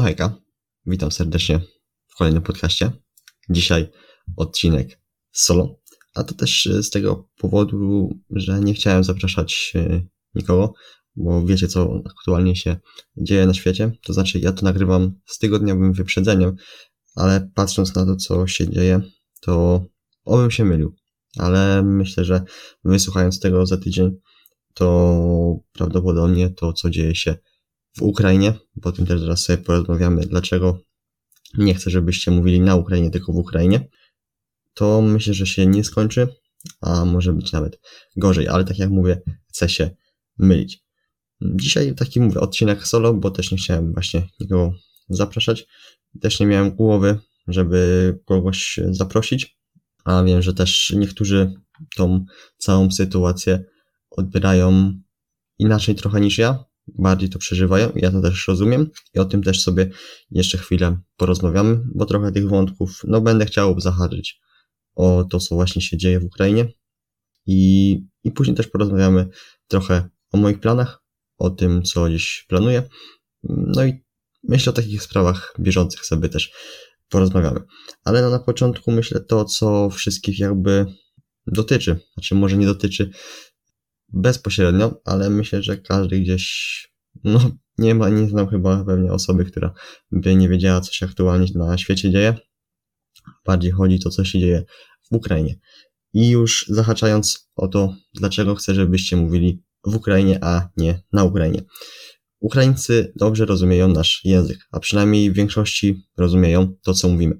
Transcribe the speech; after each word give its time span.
No 0.00 0.04
hejka, 0.04 0.36
witam 0.86 1.12
serdecznie 1.12 1.60
w 2.08 2.16
kolejnym 2.16 2.42
podcaście. 2.42 2.90
Dzisiaj 3.50 3.88
odcinek 4.36 5.00
solo, 5.32 5.80
a 6.14 6.24
to 6.24 6.34
też 6.34 6.68
z 6.82 6.90
tego 6.90 7.28
powodu, 7.38 8.10
że 8.30 8.60
nie 8.60 8.74
chciałem 8.74 9.04
zapraszać 9.04 9.72
e, 9.74 10.02
nikogo, 10.34 10.72
bo 11.16 11.46
wiecie 11.46 11.68
co 11.68 12.02
aktualnie 12.06 12.56
się 12.56 12.76
dzieje 13.16 13.46
na 13.46 13.54
świecie. 13.54 13.92
To 14.02 14.12
znaczy 14.12 14.38
ja 14.38 14.52
to 14.52 14.64
nagrywam 14.64 15.20
z 15.26 15.38
tygodniowym 15.38 15.92
wyprzedzeniem, 15.92 16.56
ale 17.14 17.50
patrząc 17.54 17.94
na 17.94 18.06
to, 18.06 18.16
co 18.16 18.46
się 18.46 18.70
dzieje, 18.70 19.00
to 19.40 19.84
obym 20.24 20.50
się 20.50 20.64
mylił. 20.64 20.94
Ale 21.38 21.82
myślę, 21.82 22.24
że 22.24 22.42
wysłuchając 22.84 23.40
tego 23.40 23.66
za 23.66 23.76
tydzień, 23.76 24.16
to 24.74 25.60
prawdopodobnie 25.72 26.50
to, 26.50 26.72
co 26.72 26.90
dzieje 26.90 27.14
się 27.14 27.36
w 27.96 28.02
Ukrainie, 28.02 28.54
po 28.82 28.92
tym 28.92 29.06
też 29.06 29.20
zaraz 29.20 29.40
sobie 29.40 29.58
porozmawiamy, 29.58 30.26
dlaczego 30.26 30.82
nie 31.58 31.74
chcę, 31.74 31.90
żebyście 31.90 32.30
mówili 32.30 32.60
na 32.60 32.76
Ukrainie, 32.76 33.10
tylko 33.10 33.32
w 33.32 33.36
Ukrainie, 33.36 33.88
to 34.74 35.02
myślę, 35.02 35.34
że 35.34 35.46
się 35.46 35.66
nie 35.66 35.84
skończy, 35.84 36.28
a 36.80 37.04
może 37.04 37.32
być 37.32 37.52
nawet 37.52 37.80
gorzej, 38.16 38.48
ale 38.48 38.64
tak 38.64 38.78
jak 38.78 38.90
mówię, 38.90 39.22
chcę 39.48 39.68
się 39.68 39.90
mylić. 40.38 40.84
Dzisiaj 41.42 41.94
taki 41.94 42.20
mówię 42.20 42.40
odcinek 42.40 42.86
solo, 42.86 43.14
bo 43.14 43.30
też 43.30 43.52
nie 43.52 43.58
chciałem 43.58 43.92
właśnie 43.92 44.28
nikogo 44.40 44.72
zapraszać. 45.08 45.66
Też 46.20 46.40
nie 46.40 46.46
miałem 46.46 46.70
głowy, 46.70 47.18
żeby 47.48 48.18
kogoś 48.24 48.80
zaprosić, 48.90 49.58
a 50.04 50.22
wiem, 50.22 50.42
że 50.42 50.54
też 50.54 50.92
niektórzy 50.96 51.52
tą 51.96 52.24
całą 52.58 52.90
sytuację 52.90 53.64
odbierają 54.10 54.92
inaczej 55.58 55.94
trochę 55.94 56.20
niż 56.20 56.38
ja, 56.38 56.64
bardziej 56.88 57.28
to 57.28 57.38
przeżywają, 57.38 57.92
ja 57.94 58.10
to 58.10 58.20
też 58.20 58.48
rozumiem 58.48 58.90
i 59.14 59.18
o 59.18 59.24
tym 59.24 59.42
też 59.42 59.62
sobie 59.62 59.90
jeszcze 60.30 60.58
chwilę 60.58 61.00
porozmawiamy, 61.16 61.80
bo 61.94 62.06
trochę 62.06 62.32
tych 62.32 62.48
wątków, 62.48 63.00
no 63.04 63.20
będę 63.20 63.46
chciał 63.46 63.80
zahaczyć 63.80 64.40
o 64.94 65.24
to, 65.30 65.38
co 65.40 65.54
właśnie 65.54 65.82
się 65.82 65.96
dzieje 65.96 66.20
w 66.20 66.24
Ukrainie 66.24 66.72
i, 67.46 67.92
i 68.24 68.30
później 68.30 68.56
też 68.56 68.66
porozmawiamy 68.66 69.28
trochę 69.68 70.08
o 70.32 70.38
moich 70.38 70.60
planach, 70.60 71.02
o 71.38 71.50
tym, 71.50 71.82
co 71.82 72.10
dziś 72.10 72.46
planuję, 72.48 72.82
no 73.42 73.84
i 73.84 74.04
myślę 74.42 74.70
o 74.70 74.76
takich 74.76 75.02
sprawach 75.02 75.54
bieżących 75.60 76.04
sobie 76.04 76.28
też 76.28 76.52
porozmawiamy. 77.08 77.60
Ale 78.04 78.22
no 78.22 78.30
na 78.30 78.38
początku 78.38 78.92
myślę 78.92 79.20
to, 79.20 79.44
co 79.44 79.90
wszystkich 79.90 80.38
jakby 80.38 80.86
dotyczy, 81.46 82.00
znaczy 82.14 82.34
może 82.34 82.56
nie 82.56 82.66
dotyczy 82.66 83.10
bezpośrednio, 84.12 85.00
ale 85.04 85.30
myślę, 85.30 85.62
że 85.62 85.76
każdy 85.76 86.20
gdzieś, 86.20 86.88
no 87.24 87.50
nie 87.78 87.94
ma, 87.94 88.08
nie 88.08 88.28
znam 88.28 88.48
chyba 88.48 88.84
pewnie 88.84 89.12
osoby, 89.12 89.44
która 89.44 89.74
by 90.10 90.36
nie 90.36 90.48
wiedziała, 90.48 90.80
co 90.80 90.92
się 90.92 91.06
aktualnie 91.06 91.46
na 91.54 91.78
świecie 91.78 92.10
dzieje. 92.10 92.34
Bardziej 93.46 93.70
chodzi 93.70 94.00
to, 94.00 94.10
co 94.10 94.24
się 94.24 94.40
dzieje 94.40 94.64
w 95.10 95.14
Ukrainie. 95.14 95.58
I 96.12 96.28
już 96.28 96.66
zahaczając 96.68 97.50
o 97.56 97.68
to, 97.68 97.94
dlaczego 98.14 98.54
chcę, 98.54 98.74
żebyście 98.74 99.16
mówili 99.16 99.62
w 99.84 99.94
Ukrainie, 99.94 100.38
a 100.44 100.68
nie 100.76 101.02
na 101.12 101.24
Ukrainie. 101.24 101.62
Ukraińcy 102.40 103.12
dobrze 103.16 103.46
rozumieją 103.46 103.88
nasz 103.88 104.20
język, 104.24 104.58
a 104.70 104.80
przynajmniej 104.80 105.30
w 105.30 105.34
większości 105.34 106.02
rozumieją 106.16 106.74
to, 106.82 106.94
co 106.94 107.08
mówimy. 107.08 107.38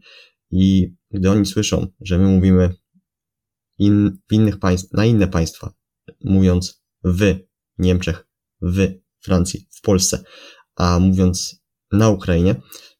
I 0.50 0.94
gdy 1.10 1.30
oni 1.30 1.46
słyszą, 1.46 1.86
że 2.00 2.18
my 2.18 2.28
mówimy 2.28 2.74
in, 3.78 4.18
innych 4.30 4.58
państw, 4.58 4.92
na 4.92 5.04
inne 5.04 5.28
państwa, 5.28 5.72
mówiąc 6.24 6.82
w 7.04 7.34
Niemczech, 7.78 8.26
w 8.62 8.88
Francji, 9.20 9.68
w 9.70 9.80
Polsce, 9.80 10.22
a 10.76 10.98
mówiąc 10.98 11.62
na 11.92 12.08
Ukrainie, 12.08 12.54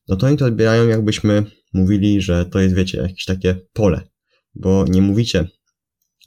no 0.09 0.17
to 0.17 0.27
oni 0.27 0.37
to 0.37 0.45
odbierają 0.45 0.89
jakbyśmy 0.89 1.45
mówili, 1.73 2.23
że 2.23 2.47
to 2.47 2.61
jest, 2.61 2.75
wiecie, 2.75 2.99
jakieś 2.99 3.25
takie 3.25 3.61
pole, 3.73 4.09
bo 4.55 4.85
nie 4.89 5.03
mówicie, 5.03 5.49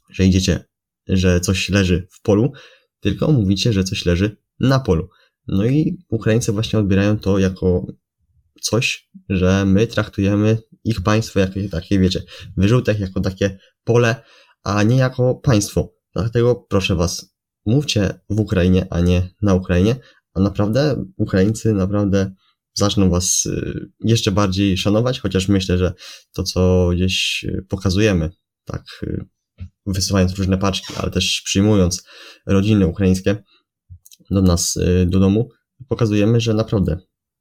że 0.09 0.26
idziecie, 0.26 0.66
że 1.08 1.39
coś 1.39 1.70
leży 1.70 2.08
w 2.11 2.21
polu, 2.21 2.52
tylko 3.00 3.32
mówicie, 3.32 3.73
że 3.73 3.83
coś 3.83 4.05
leży 4.05 4.38
na 4.60 4.80
polu. 4.80 5.10
No 5.48 5.65
i 5.65 5.98
Ukraińcy 6.10 6.52
właśnie 6.52 6.80
odbierają 6.80 7.20
to 7.20 7.39
jako 7.39 7.86
coś, 8.61 9.10
że 9.30 9.65
my 9.65 9.88
traktujemy 9.88 10.58
ich 10.83 11.02
państwo 11.02 11.39
jako 11.39 11.54
takie, 11.71 12.00
wiecie, 12.00 12.23
wyrzutek, 12.58 13.00
jako 13.00 13.21
takie 13.21 13.58
pole, 13.83 14.23
a 14.64 14.83
nie 14.83 14.98
jako 14.98 15.36
państwo. 15.36 15.94
Dlatego 16.16 16.56
proszę 16.56 16.96
Was, 16.96 17.36
mówcie 17.66 18.20
w 18.30 18.40
Ukrainie, 18.40 18.88
a 18.90 19.00
nie 19.00 19.30
na 19.42 19.54
Ukrainie, 19.54 19.96
a 20.34 20.40
naprawdę 20.40 21.06
Ukraińcy 21.18 21.74
naprawdę 21.74 22.34
zaczną 22.74 23.10
Was 23.10 23.46
y, 23.46 23.90
jeszcze 24.00 24.32
bardziej 24.32 24.78
szanować, 24.78 25.20
chociaż 25.20 25.48
myślę, 25.48 25.78
że 25.78 25.94
to, 26.34 26.44
co 26.44 26.90
gdzieś 26.94 27.46
y, 27.50 27.66
pokazujemy, 27.70 28.30
tak 28.66 28.84
y, 29.04 29.26
wysyłając 29.86 30.34
różne 30.34 30.58
paczki, 30.58 30.94
ale 30.98 31.12
też 31.12 31.42
przyjmując 31.46 32.04
rodziny 32.45 32.88
ukraińskie 32.88 33.44
do 34.32 34.42
nas, 34.42 34.80
do 35.06 35.20
domu, 35.20 35.50
pokazujemy, 35.88 36.42
że 36.42 36.54
naprawdę 36.54 36.98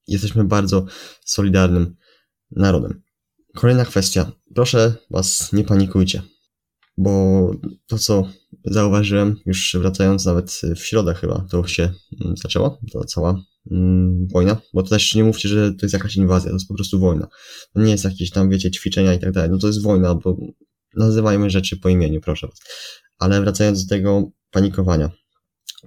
jesteśmy 0.06 0.44
bardzo 0.44 0.87
solidarnym 1.25 1.97
narodem. 2.50 3.03
Kolejna 3.54 3.84
kwestia. 3.84 4.33
Proszę 4.54 4.94
Was, 5.10 5.53
nie 5.53 5.65
panikujcie, 5.65 6.22
bo 7.02 7.50
to, 7.86 7.98
co 7.98 8.28
zauważyłem, 8.64 9.36
już 9.46 9.76
wracając 9.80 10.26
nawet 10.26 10.60
w 10.76 10.84
środę 10.84 11.14
chyba, 11.14 11.46
to 11.50 11.66
się 11.66 11.82
mm, 12.24 12.36
zaczęła, 12.36 12.78
ta 12.92 13.04
cała 13.04 13.42
mm, 13.70 14.28
wojna, 14.32 14.56
bo 14.74 14.82
to 14.82 14.88
też 14.88 15.14
nie 15.14 15.24
mówcie, 15.24 15.48
że 15.48 15.72
to 15.72 15.78
jest 15.82 15.92
jakaś 15.92 16.16
inwazja, 16.16 16.50
to 16.50 16.56
jest 16.56 16.68
po 16.68 16.74
prostu 16.74 17.00
wojna. 17.00 17.28
To 17.74 17.80
nie 17.80 17.91
jest 17.91 18.04
jakieś 18.04 18.30
tam, 18.30 18.50
wiecie, 18.50 18.70
ćwiczenia 18.70 19.14
i 19.14 19.18
tak 19.18 19.32
dalej, 19.32 19.50
no 19.50 19.58
to 19.58 19.66
jest 19.66 19.82
wojna, 19.82 20.14
bo 20.14 20.36
nazywajmy 20.96 21.50
rzeczy 21.50 21.76
po 21.76 21.88
imieniu, 21.88 22.20
proszę 22.20 22.46
was. 22.46 22.60
Ale 23.18 23.41
wracając 23.41 23.86
do 23.86 23.94
tego 23.94 24.30
panikowania. 24.50 25.10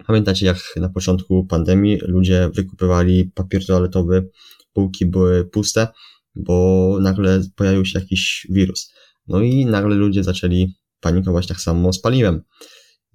Pamiętacie, 0.07 0.45
jak 0.45 0.57
na 0.75 0.89
początku 0.89 1.45
pandemii 1.45 1.97
ludzie 2.01 2.49
wykupywali 2.53 3.31
papier 3.35 3.65
toaletowy, 3.65 4.29
półki 4.73 5.05
były 5.05 5.45
puste, 5.45 5.87
bo 6.35 6.97
nagle 7.01 7.41
pojawił 7.55 7.85
się 7.85 7.99
jakiś 7.99 8.47
wirus. 8.49 8.93
No 9.27 9.41
i 9.41 9.65
nagle 9.65 9.95
ludzie 9.95 10.23
zaczęli 10.23 10.75
panikować 11.05 11.47
tak 11.47 11.61
samo 11.61 11.93
z 11.93 12.01
paliwem. 12.01 12.41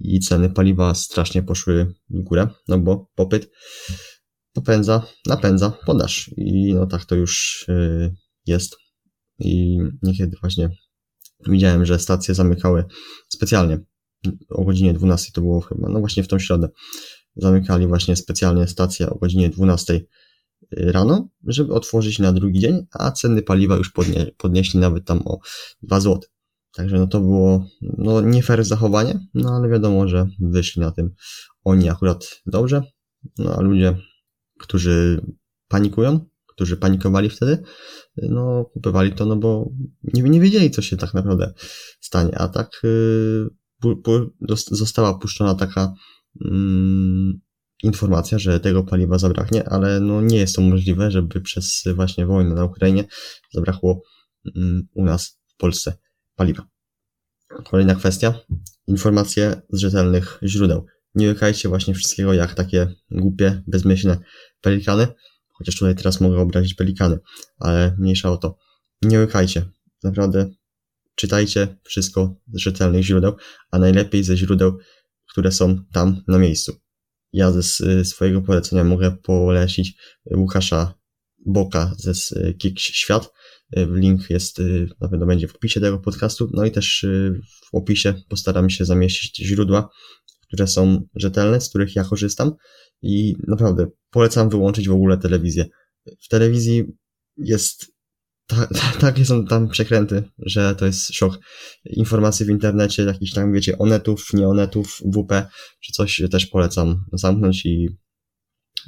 I 0.01 0.21
ceny 0.21 0.51
paliwa 0.51 0.95
strasznie 0.95 1.43
poszły 1.43 1.95
w 2.11 2.21
górę, 2.23 2.49
no 2.69 2.79
bo 2.79 3.11
popyt 3.15 3.51
popędza, 4.53 5.07
napędza 5.27 5.73
podaż. 5.87 6.31
I 6.37 6.75
no 6.75 6.87
tak 6.87 7.05
to 7.05 7.15
już 7.15 7.65
y, 7.69 8.15
jest. 8.47 8.77
I 9.39 9.79
niekiedy 10.03 10.37
właśnie 10.41 10.71
widziałem, 11.47 11.87
że 11.87 11.99
stacje 11.99 12.35
zamykały 12.35 12.85
specjalnie 13.29 13.79
o 14.49 14.65
godzinie 14.65 14.95
12 14.95 15.33
to 15.33 15.41
było 15.41 15.61
chyba, 15.61 15.89
no 15.89 16.01
właśnie 16.01 16.23
w 16.23 16.29
tą 16.29 16.39
środę. 16.39 16.69
Zamykali 17.37 17.87
właśnie 17.87 18.17
specjalnie 18.17 18.69
stacje 18.69 19.11
o 19.11 19.19
godzinie 19.19 19.49
12 19.49 19.95
y, 19.95 20.07
rano, 20.71 21.29
żeby 21.47 21.75
otworzyć 21.75 22.19
na 22.19 22.33
drugi 22.33 22.61
dzień, 22.61 22.87
a 22.93 23.11
ceny 23.11 23.43
paliwa 23.43 23.77
już 23.77 23.91
podnie, 23.91 24.31
podnieśli 24.37 24.81
nawet 24.81 25.05
tam 25.05 25.23
o 25.25 25.39
2 25.83 26.01
zł. 26.01 26.21
Także 26.75 26.99
no 26.99 27.07
to 27.07 27.21
było 27.21 27.67
no 27.83 28.21
nie 28.21 28.43
fair 28.43 28.65
zachowanie, 28.65 29.27
no 29.35 29.51
ale 29.51 29.69
wiadomo, 29.69 30.09
że 30.09 30.27
wyszli 30.41 30.83
na 30.83 30.91
tym 30.91 31.15
oni 31.65 31.89
akurat 31.89 32.41
dobrze, 32.47 32.83
no 33.39 33.55
a 33.57 33.61
ludzie, 33.61 33.97
którzy 34.59 35.21
panikują, 35.69 36.21
którzy 36.47 36.77
panikowali 36.77 37.31
wtedy, 37.31 37.63
no 38.17 38.65
kupowali 38.65 39.13
to, 39.13 39.27
no 39.27 39.37
bo 39.37 39.71
nie, 40.03 40.23
nie 40.23 40.41
wiedzieli, 40.41 40.71
co 40.71 40.83
się 40.83 40.97
tak 40.97 41.15
naprawdę 41.15 41.53
stanie, 42.01 42.39
a 42.39 42.49
tak 42.49 42.81
yy, 42.83 43.51
pu, 43.81 44.03
została 44.71 45.19
puszczona 45.19 45.55
taka 45.55 45.95
yy, 46.41 46.51
informacja, 47.83 48.39
że 48.39 48.61
tego 48.61 48.85
paliwa 48.85 49.19
zabraknie, 49.19 49.69
ale 49.69 50.01
no 50.01 50.21
nie 50.21 50.39
jest 50.39 50.57
to 50.57 50.63
możliwe, 50.63 51.11
żeby 51.11 51.41
przez 51.41 51.85
właśnie 51.95 52.27
wojnę 52.27 52.55
na 52.55 52.65
Ukrainie 52.65 53.05
zabrakło 53.53 54.03
yy, 54.45 54.53
u 54.95 55.05
nas 55.05 55.41
w 55.55 55.57
Polsce 55.57 55.97
paliwa. 56.41 56.67
Kolejna 57.71 57.95
kwestia. 57.95 58.35
Informacje 58.87 59.63
z 59.73 59.79
rzetelnych 59.79 60.39
źródeł. 60.43 60.87
Nie 61.15 61.29
łykajcie 61.29 61.69
właśnie 61.69 61.95
wszystkiego 61.95 62.33
jak 62.33 62.55
takie 62.55 62.95
głupie, 63.11 63.63
bezmyślne 63.67 64.19
pelikany, 64.61 65.07
chociaż 65.49 65.75
tutaj 65.79 65.95
teraz 65.95 66.21
mogę 66.21 66.39
obrazić 66.39 66.75
pelikany, 66.75 67.19
ale 67.59 67.97
mniejsza 67.99 68.31
o 68.31 68.37
to. 68.37 68.59
Nie 69.03 69.19
łykajcie. 69.19 69.65
Naprawdę 70.03 70.51
czytajcie 71.15 71.77
wszystko 71.85 72.37
z 72.53 72.59
rzetelnych 72.59 73.05
źródeł, 73.05 73.37
a 73.71 73.79
najlepiej 73.79 74.25
ze 74.25 74.37
źródeł, 74.37 74.79
które 75.31 75.53
są 75.53 75.85
tam 75.93 76.23
na 76.29 76.39
miejscu. 76.39 76.81
Ja 77.33 77.53
ze 77.53 77.63
swojego 78.05 78.43
polecenia 78.43 78.85
mogę 78.85 79.17
polecić 79.17 79.95
Łukasza 80.37 80.95
Boka 81.47 81.95
ze 81.99 82.13
Kik 82.55 82.81
Świat, 82.81 83.33
link 83.77 84.31
jest, 84.31 84.59
y, 84.59 84.89
na 85.01 85.09
pewno 85.09 85.27
będzie 85.27 85.49
w 85.49 85.57
opisie 85.57 85.81
tego 85.81 85.99
podcastu. 85.99 86.51
No 86.53 86.65
i 86.65 86.71
też 86.71 87.05
y, 87.05 87.41
w 87.73 87.75
opisie 87.75 88.15
postaram 88.29 88.71
się 88.71 88.85
zamieścić 88.85 89.47
źródła, 89.47 89.89
które 90.47 90.67
są 90.67 91.03
rzetelne, 91.15 91.61
z 91.61 91.69
których 91.69 91.97
ja 91.97 92.05
korzystam. 92.05 92.53
I 93.03 93.35
naprawdę 93.49 93.87
polecam 94.11 94.49
wyłączyć 94.49 94.89
w 94.89 94.93
ogóle 94.93 95.19
telewizję 95.19 95.67
w 96.07 96.29
telewizji 96.29 96.85
jest 97.37 97.93
ta, 98.47 98.67
ta, 98.67 98.93
takie 99.01 99.25
są 99.25 99.47
tam 99.47 99.69
przekręty, 99.69 100.23
że 100.39 100.75
to 100.75 100.87
jest 100.87 101.15
szok. 101.15 101.39
Informacje 101.85 102.47
w 102.47 102.51
internecie, 102.51 103.03
jakiś 103.03 103.33
tam, 103.33 103.53
wiecie, 103.53 103.79
onetów, 103.79 104.29
nie 104.33 104.49
onetów, 104.49 105.03
WP, 105.05 105.49
czy 105.81 105.93
coś 105.93 106.23
też 106.31 106.47
polecam 106.47 107.05
zamknąć 107.13 107.67
i 107.67 107.89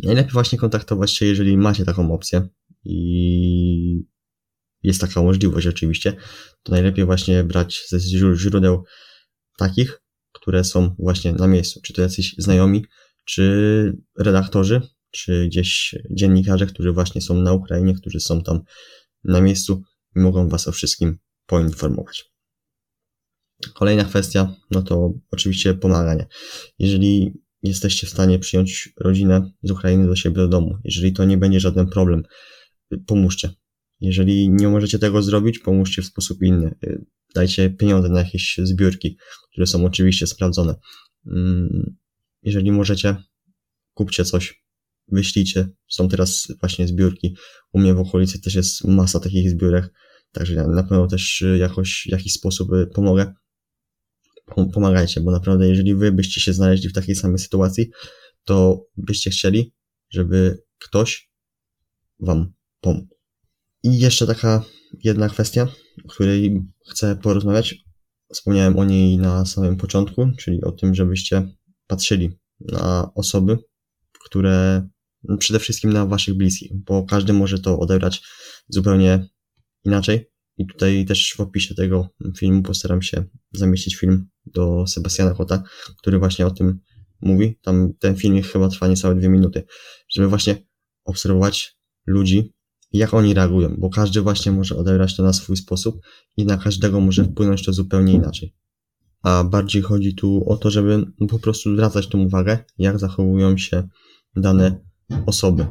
najlepiej 0.02 0.32
właśnie 0.32 0.58
kontaktować 0.58 1.12
się, 1.12 1.26
jeżeli 1.26 1.56
macie 1.56 1.84
taką 1.84 2.12
opcję 2.14 2.48
i 2.84 4.04
jest 4.82 5.00
taka 5.00 5.22
możliwość 5.22 5.66
oczywiście, 5.66 6.12
to 6.62 6.72
najlepiej 6.72 7.04
właśnie 7.04 7.44
brać 7.44 7.84
ze 7.88 8.00
źródeł 8.36 8.84
takich, 9.58 10.02
które 10.32 10.64
są 10.64 10.94
właśnie 10.98 11.32
na 11.32 11.46
miejscu. 11.46 11.80
Czy 11.84 11.92
to 11.92 12.02
jacyś 12.02 12.34
znajomi, 12.38 12.84
czy 13.24 13.96
redaktorzy, 14.18 14.80
czy 15.10 15.46
gdzieś 15.46 15.94
dziennikarze, 16.10 16.66
którzy 16.66 16.92
właśnie 16.92 17.20
są 17.20 17.34
na 17.34 17.52
Ukrainie, 17.52 17.94
którzy 17.94 18.20
są 18.20 18.42
tam 18.42 18.60
na 19.24 19.40
miejscu 19.40 19.82
i 20.16 20.20
mogą 20.20 20.48
Was 20.48 20.68
o 20.68 20.72
wszystkim 20.72 21.18
poinformować. 21.46 22.32
Kolejna 23.74 24.04
kwestia, 24.04 24.54
no 24.70 24.82
to 24.82 25.12
oczywiście 25.30 25.74
pomaganie. 25.74 26.26
Jeżeli 26.78 27.32
jesteście 27.62 28.06
w 28.06 28.10
stanie 28.10 28.38
przyjąć 28.38 28.92
rodzinę 29.00 29.50
z 29.62 29.70
Ukrainy 29.70 30.06
do 30.06 30.16
siebie 30.16 30.36
do 30.36 30.48
domu, 30.48 30.78
jeżeli 30.84 31.12
to 31.12 31.24
nie 31.24 31.36
będzie 31.36 31.60
żaden 31.60 31.86
problem, 31.86 32.22
pomóżcie. 33.06 33.50
Jeżeli 34.02 34.50
nie 34.50 34.68
możecie 34.68 34.98
tego 34.98 35.22
zrobić, 35.22 35.58
pomóżcie 35.58 36.02
w 36.02 36.06
sposób 36.06 36.42
inny. 36.42 36.74
Dajcie 37.34 37.70
pieniądze 37.70 38.08
na 38.08 38.18
jakieś 38.18 38.60
zbiórki, 38.62 39.16
które 39.52 39.66
są 39.66 39.84
oczywiście 39.84 40.26
sprawdzone. 40.26 40.74
Mm, 41.26 41.96
jeżeli 42.42 42.72
możecie, 42.72 43.16
kupcie 43.94 44.24
coś, 44.24 44.64
wyślijcie. 45.08 45.68
Są 45.88 46.08
teraz 46.08 46.48
właśnie 46.60 46.88
zbiórki. 46.88 47.36
U 47.72 47.78
mnie 47.78 47.94
w 47.94 47.98
okolicy 47.98 48.40
też 48.40 48.54
jest 48.54 48.84
masa 48.84 49.20
takich 49.20 49.50
zbiórek, 49.50 49.92
także 50.32 50.66
na 50.66 50.82
pewno 50.82 51.06
też 51.06 51.44
jakoś, 51.58 52.04
w 52.08 52.12
jakiś 52.12 52.32
sposób 52.32 52.68
pomogę. 52.94 53.34
Pomagajcie, 54.74 55.20
bo 55.20 55.30
naprawdę 55.30 55.68
jeżeli 55.68 55.94
wy 55.94 56.12
byście 56.12 56.40
się 56.40 56.52
znaleźli 56.52 56.88
w 56.88 56.92
takiej 56.92 57.14
samej 57.14 57.38
sytuacji, 57.38 57.90
to 58.44 58.86
byście 58.96 59.30
chcieli, 59.30 59.74
żeby 60.10 60.62
ktoś 60.78 61.30
wam 62.20 62.52
pomógł. 62.80 63.11
I 63.82 63.98
jeszcze 63.98 64.26
taka 64.26 64.64
jedna 65.04 65.28
kwestia, 65.28 65.68
o 66.04 66.08
której 66.08 66.62
chcę 66.90 67.16
porozmawiać. 67.16 67.74
Wspomniałem 68.32 68.78
o 68.78 68.84
niej 68.84 69.18
na 69.18 69.46
samym 69.46 69.76
początku, 69.76 70.30
czyli 70.38 70.64
o 70.64 70.72
tym, 70.72 70.94
żebyście 70.94 71.48
patrzyli 71.86 72.38
na 72.60 73.10
osoby, 73.14 73.58
które 74.24 74.88
przede 75.38 75.58
wszystkim 75.58 75.92
na 75.92 76.06
waszych 76.06 76.34
bliskich, 76.34 76.70
bo 76.74 77.04
każdy 77.04 77.32
może 77.32 77.58
to 77.58 77.78
odebrać 77.78 78.22
zupełnie 78.68 79.28
inaczej. 79.84 80.32
I 80.56 80.66
tutaj 80.66 81.04
też 81.04 81.34
w 81.36 81.40
opisie 81.40 81.74
tego 81.74 82.08
filmu 82.38 82.62
postaram 82.62 83.02
się 83.02 83.24
zamieścić 83.52 83.96
film 83.96 84.28
do 84.46 84.86
Sebastiana 84.86 85.34
Kota, 85.34 85.62
który 85.98 86.18
właśnie 86.18 86.46
o 86.46 86.50
tym 86.50 86.78
mówi. 87.20 87.58
Tam 87.62 87.92
ten 87.98 88.16
film 88.16 88.42
chyba 88.42 88.68
trwa 88.68 88.88
niecałe 88.88 89.14
dwie 89.14 89.28
minuty, 89.28 89.64
żeby 90.08 90.28
właśnie 90.28 90.66
obserwować 91.04 91.76
ludzi, 92.06 92.52
jak 92.92 93.14
oni 93.14 93.34
reagują, 93.34 93.76
bo 93.78 93.90
każdy 93.90 94.20
właśnie 94.20 94.52
może 94.52 94.76
odebrać 94.76 95.16
to 95.16 95.22
na 95.22 95.32
swój 95.32 95.56
sposób 95.56 96.00
i 96.36 96.46
na 96.46 96.56
każdego 96.56 97.00
może 97.00 97.24
wpłynąć 97.24 97.64
to 97.64 97.72
zupełnie 97.72 98.12
inaczej. 98.12 98.54
A 99.22 99.44
bardziej 99.44 99.82
chodzi 99.82 100.14
tu 100.14 100.44
o 100.48 100.56
to, 100.56 100.70
żeby 100.70 101.06
po 101.28 101.38
prostu 101.38 101.74
zwracać 101.74 102.08
tą 102.08 102.18
uwagę, 102.18 102.58
jak 102.78 102.98
zachowują 102.98 103.58
się 103.58 103.88
dane 104.36 104.80
osoby. 105.26 105.66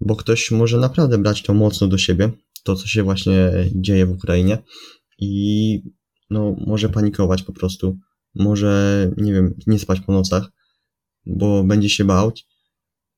Bo 0.00 0.16
ktoś 0.16 0.50
może 0.50 0.78
naprawdę 0.78 1.18
brać 1.18 1.42
to 1.42 1.54
mocno 1.54 1.86
do 1.88 1.98
siebie, 1.98 2.30
to 2.64 2.76
co 2.76 2.86
się 2.86 3.02
właśnie 3.02 3.52
dzieje 3.74 4.06
w 4.06 4.10
Ukrainie 4.10 4.58
i 5.18 5.82
no, 6.30 6.56
może 6.66 6.88
panikować 6.88 7.42
po 7.42 7.52
prostu, 7.52 7.98
może, 8.34 9.10
nie 9.16 9.32
wiem, 9.32 9.54
nie 9.66 9.78
spać 9.78 10.00
po 10.00 10.12
nocach, 10.12 10.52
bo 11.26 11.64
będzie 11.64 11.90
się 11.90 12.04
bał. 12.04 12.32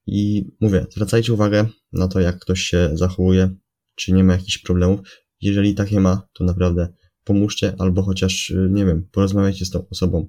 I 0.07 0.45
mówię, 0.61 0.87
zwracajcie 0.91 1.33
uwagę 1.33 1.69
na 1.93 2.09
to, 2.09 2.21
jak 2.21 2.39
ktoś 2.39 2.61
się 2.61 2.91
zachowuje, 2.95 3.57
czy 3.95 4.13
nie 4.13 4.25
ma 4.25 4.33
jakichś 4.33 4.59
problemów. 4.59 5.01
Jeżeli 5.41 5.75
takie 5.75 6.01
ma, 6.01 6.29
to 6.33 6.45
naprawdę 6.45 6.89
pomóżcie, 7.25 7.75
albo 7.79 8.03
chociaż, 8.03 8.53
nie 8.71 8.87
wiem, 8.87 9.09
porozmawiajcie 9.13 9.65
z 9.65 9.71
tą 9.71 9.89
osobą. 9.89 10.29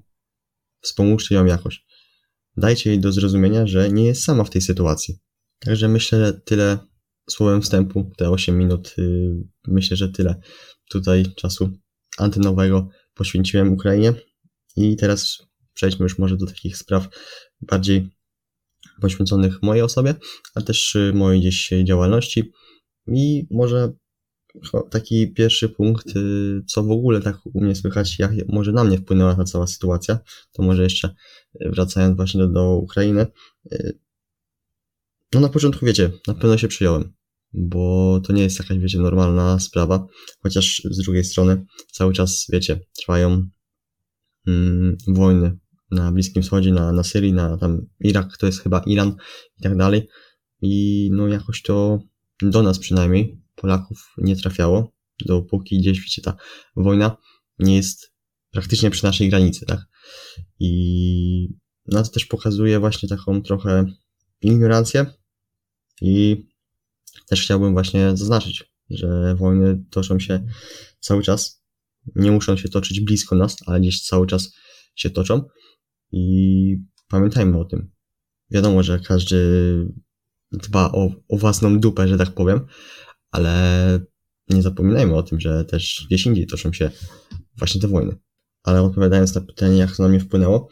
Wspomóżcie 0.80 1.34
ją 1.34 1.44
jakoś 1.44 1.84
dajcie 2.56 2.90
jej 2.90 3.00
do 3.00 3.12
zrozumienia, 3.12 3.66
że 3.66 3.90
nie 3.90 4.04
jest 4.04 4.24
sama 4.24 4.44
w 4.44 4.50
tej 4.50 4.62
sytuacji. 4.62 5.18
Także 5.58 5.88
myślę, 5.88 6.26
że 6.26 6.32
tyle 6.32 6.78
słowem 7.30 7.62
wstępu, 7.62 8.10
te 8.16 8.30
8 8.30 8.58
minut, 8.58 8.94
yy, 8.98 9.44
myślę, 9.66 9.96
że 9.96 10.08
tyle 10.08 10.40
tutaj 10.90 11.24
czasu 11.36 11.70
antynowego 12.18 12.88
poświęciłem 13.14 13.72
Ukrainie. 13.72 14.14
I 14.76 14.96
teraz 14.96 15.38
przejdźmy 15.74 16.04
już 16.04 16.18
może 16.18 16.36
do 16.36 16.46
takich 16.46 16.76
spraw 16.76 17.08
bardziej 17.60 18.10
poświęconych 19.00 19.62
mojej 19.62 19.82
osobie, 19.82 20.14
a 20.54 20.60
też 20.60 20.94
y, 20.94 21.12
mojej 21.14 21.40
gdzieś 21.40 21.70
działalności. 21.84 22.52
I 23.06 23.46
może 23.50 23.92
taki 24.90 25.32
pierwszy 25.32 25.68
punkt, 25.68 26.16
y, 26.16 26.62
co 26.66 26.82
w 26.82 26.90
ogóle 26.90 27.20
tak 27.20 27.36
u 27.54 27.60
mnie 27.64 27.74
słychać, 27.74 28.18
jak 28.18 28.32
może 28.48 28.72
na 28.72 28.84
mnie 28.84 28.98
wpłynęła 28.98 29.34
ta 29.34 29.44
cała 29.44 29.66
sytuacja, 29.66 30.18
to 30.52 30.62
może 30.62 30.82
jeszcze 30.82 31.14
y, 31.54 31.70
wracając 31.70 32.16
właśnie 32.16 32.40
do, 32.40 32.48
do 32.48 32.76
Ukrainy. 32.76 33.26
No 35.34 35.40
na 35.40 35.48
początku 35.48 35.86
wiecie, 35.86 36.10
na 36.26 36.34
pewno 36.34 36.58
się 36.58 36.68
przyjąłem, 36.68 37.12
bo 37.52 38.20
to 38.24 38.32
nie 38.32 38.42
jest 38.42 38.58
jakaś, 38.58 38.78
wiecie, 38.78 38.98
normalna 38.98 39.60
sprawa, 39.60 40.06
chociaż 40.42 40.82
z 40.90 41.02
drugiej 41.04 41.24
strony 41.24 41.64
cały 41.92 42.12
czas, 42.12 42.46
wiecie, 42.52 42.80
trwają 42.96 43.48
mm, 44.46 44.96
wojny 45.08 45.58
na 45.90 46.12
Bliskim 46.12 46.42
Wschodzie, 46.42 46.72
na, 46.72 46.92
na 46.92 47.04
Syrii, 47.04 47.32
na 47.32 47.58
tam 47.58 47.86
Irak, 48.00 48.36
to 48.36 48.46
jest 48.46 48.62
chyba 48.62 48.80
Iran 48.86 49.16
i 49.58 49.62
tak 49.62 49.76
dalej. 49.76 50.08
I 50.62 51.08
no 51.12 51.28
jakoś 51.28 51.62
to 51.62 51.98
do 52.42 52.62
nas 52.62 52.78
przynajmniej 52.78 53.42
Polaków 53.54 54.14
nie 54.18 54.36
trafiało, 54.36 54.92
dopóki 55.26 55.78
gdzieś, 55.78 56.00
wiecie, 56.00 56.22
ta 56.22 56.36
wojna 56.76 57.16
nie 57.58 57.76
jest 57.76 58.12
praktycznie 58.50 58.90
przy 58.90 59.04
naszej 59.04 59.28
granicy, 59.28 59.66
tak? 59.66 59.80
I 60.58 61.48
na 61.86 62.02
to 62.02 62.10
też 62.10 62.26
pokazuje 62.26 62.80
właśnie 62.80 63.08
taką 63.08 63.42
trochę 63.42 63.84
ignorancję 64.42 65.06
i 66.00 66.46
też 67.28 67.42
chciałbym 67.42 67.72
właśnie 67.72 68.16
zaznaczyć, 68.16 68.64
że 68.90 69.34
wojny 69.34 69.84
toczą 69.90 70.20
się 70.20 70.46
cały 71.00 71.22
czas, 71.22 71.64
nie 72.16 72.30
muszą 72.30 72.56
się 72.56 72.68
toczyć 72.68 73.00
blisko 73.00 73.36
nas, 73.36 73.56
ale 73.66 73.80
gdzieś 73.80 74.02
cały 74.02 74.26
czas 74.26 74.52
się 75.00 75.10
toczą 75.10 75.42
i 76.12 76.76
pamiętajmy 77.08 77.58
o 77.58 77.64
tym. 77.64 77.90
Wiadomo, 78.50 78.82
że 78.82 78.98
każdy 78.98 79.38
dba 80.52 80.92
o, 80.92 81.10
o 81.28 81.36
własną 81.36 81.80
dupę, 81.80 82.08
że 82.08 82.18
tak 82.18 82.34
powiem, 82.34 82.66
ale 83.30 84.00
nie 84.48 84.62
zapominajmy 84.62 85.16
o 85.16 85.22
tym, 85.22 85.40
że 85.40 85.64
też 85.64 86.04
gdzieś 86.06 86.26
indziej 86.26 86.46
toczą 86.46 86.72
się 86.72 86.90
właśnie 87.56 87.80
te 87.80 87.88
wojny. 87.88 88.16
Ale 88.62 88.82
odpowiadając 88.82 89.34
na 89.34 89.40
pytanie, 89.40 89.76
jak 89.76 89.96
to 89.96 90.02
na 90.02 90.08
mnie 90.08 90.20
wpłynęło, 90.20 90.68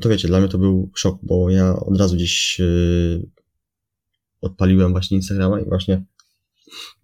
to 0.00 0.08
wiecie, 0.08 0.28
dla 0.28 0.40
mnie 0.40 0.48
to 0.48 0.58
był 0.58 0.90
szok, 0.94 1.18
bo 1.22 1.50
ja 1.50 1.76
od 1.76 1.98
razu 1.98 2.16
gdzieś 2.16 2.58
yy, 2.58 3.30
odpaliłem 4.40 4.92
właśnie 4.92 5.16
Instagrama 5.16 5.60
i 5.60 5.64
właśnie 5.64 6.04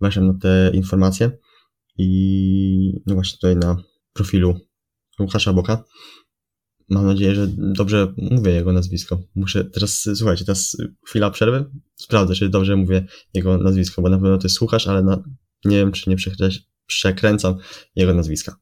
weszłem 0.00 0.26
na 0.26 0.34
te 0.34 0.70
informacje 0.74 1.30
i 1.98 3.00
no 3.06 3.14
właśnie 3.14 3.36
tutaj 3.36 3.56
na 3.56 3.76
profilu 4.12 4.60
Łukasza 5.20 5.52
Boka 5.52 5.84
Mam 6.88 7.06
nadzieję, 7.06 7.34
że 7.34 7.46
dobrze 7.56 8.14
mówię 8.16 8.52
jego 8.52 8.72
nazwisko. 8.72 9.22
Muszę 9.34 9.64
teraz, 9.64 10.08
słuchajcie, 10.14 10.44
teraz 10.44 10.76
chwila 11.06 11.30
przerwy. 11.30 11.64
Sprawdzę, 11.96 12.34
czy 12.34 12.48
dobrze 12.48 12.76
mówię 12.76 13.06
jego 13.34 13.58
nazwisko, 13.58 14.02
bo 14.02 14.08
na 14.08 14.16
pewno 14.16 14.38
jest 14.42 14.54
słuchasz, 14.54 14.86
ale 14.86 15.02
na, 15.02 15.22
nie 15.64 15.76
wiem, 15.76 15.92
czy 15.92 16.10
nie 16.10 16.16
przekręcam 16.86 17.54
jego 17.96 18.14
nazwiska. 18.14 18.56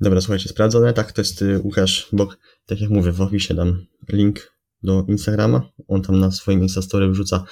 Dobra, 0.00 0.20
słuchajcie, 0.20 0.48
sprawdzone. 0.48 0.92
Tak, 0.92 1.12
to 1.12 1.20
jest 1.20 1.42
y, 1.42 1.58
Łukasz 1.58 2.08
Bok. 2.12 2.38
Tak 2.66 2.80
jak 2.80 2.90
mówię, 2.90 3.12
w 3.12 3.20
opisie 3.20 3.54
dam 3.54 3.86
link 4.12 4.52
do 4.82 5.04
Instagrama. 5.08 5.72
On 5.88 6.02
tam 6.02 6.20
na 6.20 6.30
swoim 6.30 6.62
Instastory 6.62 7.08
wrzuca 7.08 7.44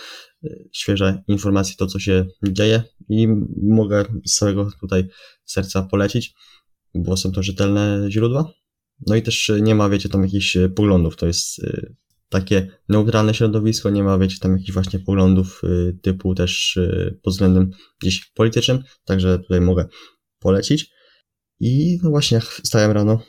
y, 0.44 0.68
świeże 0.72 1.22
informacje, 1.28 1.76
to 1.76 1.86
co 1.86 1.98
się 1.98 2.26
dzieje 2.42 2.82
i 3.08 3.28
mogę 3.62 4.04
z 4.26 4.34
całego 4.34 4.70
tutaj 4.80 5.08
serca 5.44 5.82
polecić, 5.82 6.34
bo 6.94 7.16
są 7.16 7.32
to 7.32 7.42
rzetelne 7.42 8.06
źródła 8.08 8.52
no 9.06 9.16
i 9.16 9.22
też 9.22 9.52
nie 9.60 9.74
ma, 9.74 9.88
wiecie, 9.88 10.08
tam 10.08 10.22
jakichś 10.22 10.56
e, 10.56 10.68
poglądów. 10.68 11.16
To 11.16 11.26
jest 11.26 11.64
e, 11.64 11.94
takie 12.28 12.68
neutralne 12.88 13.34
środowisko, 13.34 13.90
nie 13.90 14.02
ma, 14.02 14.18
wiecie, 14.18 14.36
tam 14.40 14.52
jakichś 14.52 14.72
właśnie 14.72 14.98
poglądów 14.98 15.62
typu 16.02 16.34
też 16.34 16.78
pod 17.22 17.32
względem 17.32 17.70
gdzieś 18.00 18.24
politycznym, 18.34 18.82
także 19.04 19.38
tutaj 19.38 19.60
mogę 19.60 19.88
polecić. 20.38 20.90
I 21.60 21.98
no 22.02 22.10
właśnie, 22.10 22.34
jak 22.34 22.44
wstałem 22.44 22.90
rano, 22.90 23.22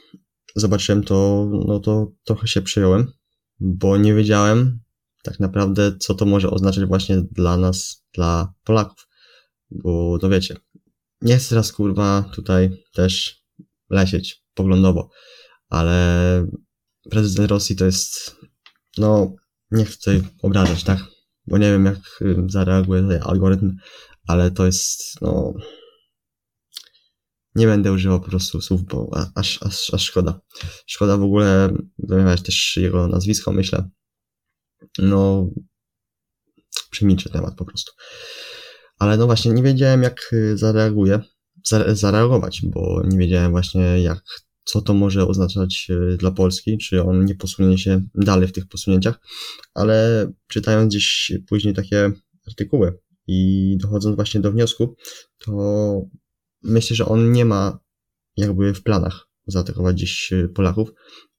zobaczyłem 0.56 1.04
to, 1.04 1.50
no 1.68 1.80
to 1.80 2.12
trochę 2.24 2.48
się 2.48 2.62
przyjąłem, 2.62 3.12
bo 3.60 3.98
nie 3.98 4.14
wiedziałem, 4.14 4.80
tak 5.24 5.40
naprawdę, 5.40 5.98
co 5.98 6.14
to 6.16 6.26
może 6.26 6.52
oznaczać 6.52 6.86
właśnie 6.86 7.22
dla 7.32 7.58
nas, 7.58 8.06
dla 8.14 8.54
Polaków. 8.64 9.08
Bo, 9.72 10.18
no 10.22 10.30
wiecie, 10.30 10.56
nie 11.22 11.38
chcę 11.38 11.50
teraz 11.50 11.74
kurwa 11.74 12.30
tutaj 12.34 12.84
też 12.94 13.42
lecieć 13.90 14.44
poglądowo, 14.54 15.10
ale 15.72 16.48
prezydent 17.10 17.52
Rosji 17.52 17.76
to 17.76 17.86
jest, 17.86 18.36
no, 18.98 19.36
nie 19.72 19.86
chcę 19.86 19.96
tutaj 19.96 20.22
obrażać, 20.42 20.84
tak? 20.84 21.00
Bo 21.48 21.58
nie 21.58 21.72
wiem, 21.72 21.86
jak 21.86 22.24
zareaguje 22.48 23.02
tutaj 23.02 23.20
algorytm, 23.24 23.76
ale 24.28 24.52
to 24.52 24.66
jest, 24.66 25.22
no, 25.22 25.54
nie 27.56 27.68
będę 27.68 27.92
używał 27.92 28.22
po 28.22 28.30
prostu 28.30 28.62
słów, 28.62 28.84
bo 28.84 29.10
aż, 29.36 29.64
aż, 29.64 29.94
aż 29.94 30.04
szkoda. 30.04 30.42
Szkoda 30.86 31.18
w 31.18 31.24
ogóle 31.24 31.74
wymawiać 31.98 32.42
też 32.42 32.78
jego 32.78 33.08
nazwisko, 33.08 33.52
myślę. 33.52 33.90
No, 34.98 35.50
przemilczę 36.92 37.30
temat 37.30 37.56
po 37.56 37.66
prostu. 37.66 37.92
Ale 39.00 39.18
no 39.18 39.26
właśnie, 39.26 39.52
nie 39.52 39.64
wiedziałem 39.64 40.04
jak 40.04 40.36
zareaguje, 40.56 41.20
zareagować, 41.88 42.62
bo 42.64 43.02
nie 43.06 43.18
wiedziałem 43.18 43.52
właśnie 43.52 43.82
jak, 44.02 44.24
co 44.72 44.82
to 44.82 44.94
może 44.94 45.28
oznaczać 45.28 45.88
e, 45.90 46.18
dla 46.18 46.32
Polski, 46.32 46.78
czy 46.78 47.04
on 47.04 47.26
nie 47.26 47.36
posunie 47.36 47.78
się 47.78 48.02
dalej 48.16 48.48
w 48.48 48.52
tych 48.52 48.68
posunięciach, 48.68 49.20
ale 49.74 50.28
czytając 50.48 50.94
gdzieś 50.94 51.32
później 51.48 51.74
takie 51.74 52.12
artykuły 52.48 53.00
i 53.28 53.78
dochodząc 53.80 54.16
właśnie 54.16 54.42
do 54.42 54.52
wniosku, 54.52 54.96
to 55.38 55.52
myślę, 56.64 56.96
że 56.96 57.06
on 57.06 57.32
nie 57.32 57.46
ma 57.46 57.80
jakby 58.38 58.74
w 58.74 58.84
planach 58.84 59.28
zaatakować 59.48 59.96
gdzieś 59.96 60.34
e, 60.34 60.50
Polaków 60.50 60.94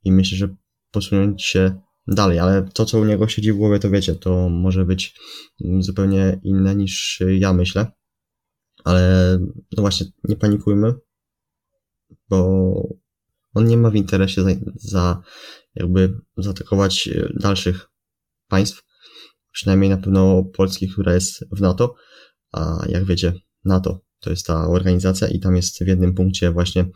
i 0.05 0.13
myślę, 0.13 0.39
że 0.39 0.57
posunąć 0.91 1.43
się 1.43 1.81
dalej, 2.07 2.39
ale 2.39 2.69
to, 2.75 2.85
co 2.85 2.99
u 2.99 3.05
niego 3.05 3.29
siedzi 3.29 3.53
w 3.53 3.57
głowie, 3.57 3.79
to 3.79 3.91
wiecie, 3.91 4.15
to 4.15 4.49
może 4.49 4.85
być 4.85 5.21
zupełnie 5.81 6.41
inne 6.43 6.77
niż 6.77 7.23
ja 7.39 7.53
myślę. 7.53 7.87
Ale 8.85 9.39
no 9.77 9.81
właśnie, 9.81 10.07
nie 10.25 10.37
panikujmy, 10.37 10.95
bo 12.29 13.02
on 13.55 13.67
nie 13.67 13.77
ma 13.77 13.91
w 13.91 13.95
interesie 13.95 14.43
za, 14.43 14.51
za 14.75 15.23
jakby 15.75 16.19
zaatakować 16.37 17.09
e, 17.09 17.29
dalszych 17.41 17.89
państw, 18.49 18.83
przynajmniej 19.53 19.91
na 19.91 19.97
pewno 19.97 20.45
Polski, 20.45 20.89
która 20.89 21.15
jest 21.15 21.45
w 21.53 21.61
NATO, 21.61 21.95
a 22.53 22.85
jak 22.89 23.05
wiecie, 23.05 23.33
NATO 23.65 24.01
to 24.21 24.31
jest 24.31 24.47
ta 24.47 24.69
organizacja 24.69 25.29
i 25.29 25.41
tam 25.41 25.57
jest 25.57 25.85
w 25.85 25.87
jednym 25.87 26.15
punkcie 26.15 26.51
właśnie, 26.51 26.87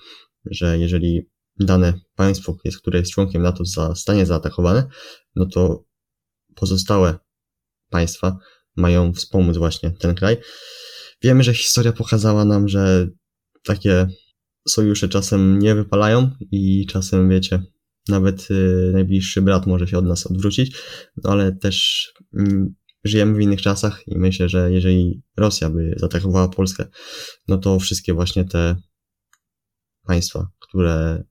że 0.50 0.78
jeżeli 0.78 1.30
dane 1.60 2.00
państwo, 2.14 2.56
które 2.78 2.98
jest 2.98 3.12
członkiem 3.12 3.42
NATO, 3.42 3.64
zostanie 3.64 4.26
zaatakowane, 4.26 4.88
no 5.34 5.46
to 5.46 5.84
pozostałe 6.54 7.18
państwa 7.90 8.38
mają 8.76 9.12
wspomóc 9.12 9.56
właśnie 9.56 9.90
ten 9.90 10.14
kraj. 10.14 10.36
Wiemy, 11.22 11.42
że 11.42 11.54
historia 11.54 11.92
pokazała 11.92 12.44
nam, 12.44 12.68
że 12.68 13.08
takie 13.64 14.08
sojusze 14.68 15.08
czasem 15.08 15.58
nie 15.58 15.74
wypalają 15.74 16.30
i 16.40 16.86
czasem, 16.86 17.28
wiecie, 17.28 17.62
nawet 18.08 18.50
y, 18.50 18.90
najbliższy 18.92 19.42
brat 19.42 19.66
może 19.66 19.86
się 19.86 19.98
od 19.98 20.04
nas 20.04 20.26
odwrócić, 20.26 20.76
no 21.16 21.30
ale 21.30 21.52
też 21.52 22.06
y, 22.34 22.72
żyjemy 23.04 23.34
w 23.38 23.40
innych 23.40 23.62
czasach 23.62 24.02
i 24.06 24.18
myślę, 24.18 24.48
że 24.48 24.72
jeżeli 24.72 25.22
Rosja 25.36 25.70
by 25.70 25.94
zaatakowała 25.96 26.48
Polskę, 26.48 26.86
no 27.48 27.58
to 27.58 27.78
wszystkie 27.78 28.14
właśnie 28.14 28.44
te 28.44 28.76
państwa, 30.06 30.48
które 30.58 31.24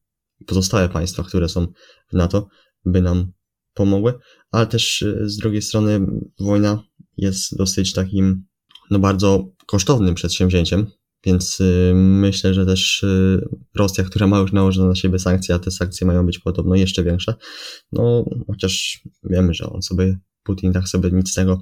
pozostałe 0.45 0.89
państwa, 0.89 1.23
które 1.23 1.49
są 1.49 1.67
w 2.11 2.13
NATO, 2.13 2.47
by 2.85 3.01
nam 3.01 3.31
pomogły, 3.73 4.13
ale 4.51 4.67
też 4.67 5.01
y, 5.01 5.29
z 5.29 5.37
drugiej 5.37 5.61
strony 5.61 5.99
wojna 6.39 6.83
jest 7.17 7.57
dosyć 7.57 7.93
takim, 7.93 8.45
no 8.91 8.99
bardzo 8.99 9.51
kosztownym 9.65 10.15
przedsięwzięciem, 10.15 10.87
więc 11.25 11.59
y, 11.59 11.93
myślę, 11.95 12.53
że 12.53 12.65
też 12.65 13.03
y, 13.03 13.47
Rosja, 13.75 14.03
która 14.03 14.27
ma 14.27 14.39
już 14.39 14.51
nałożone 14.51 14.89
na 14.89 14.95
siebie 14.95 15.19
sankcje, 15.19 15.55
a 15.55 15.59
te 15.59 15.71
sankcje 15.71 16.07
mają 16.07 16.25
być 16.25 16.39
podobno 16.39 16.75
jeszcze 16.75 17.03
większe, 17.03 17.33
no 17.91 18.25
chociaż 18.47 19.01
wiemy, 19.23 19.53
że 19.53 19.69
on 19.69 19.81
sobie, 19.81 20.19
Putin 20.43 20.73
tak 20.73 20.87
sobie 20.87 21.11
nic 21.11 21.31
z 21.31 21.33
tego 21.33 21.61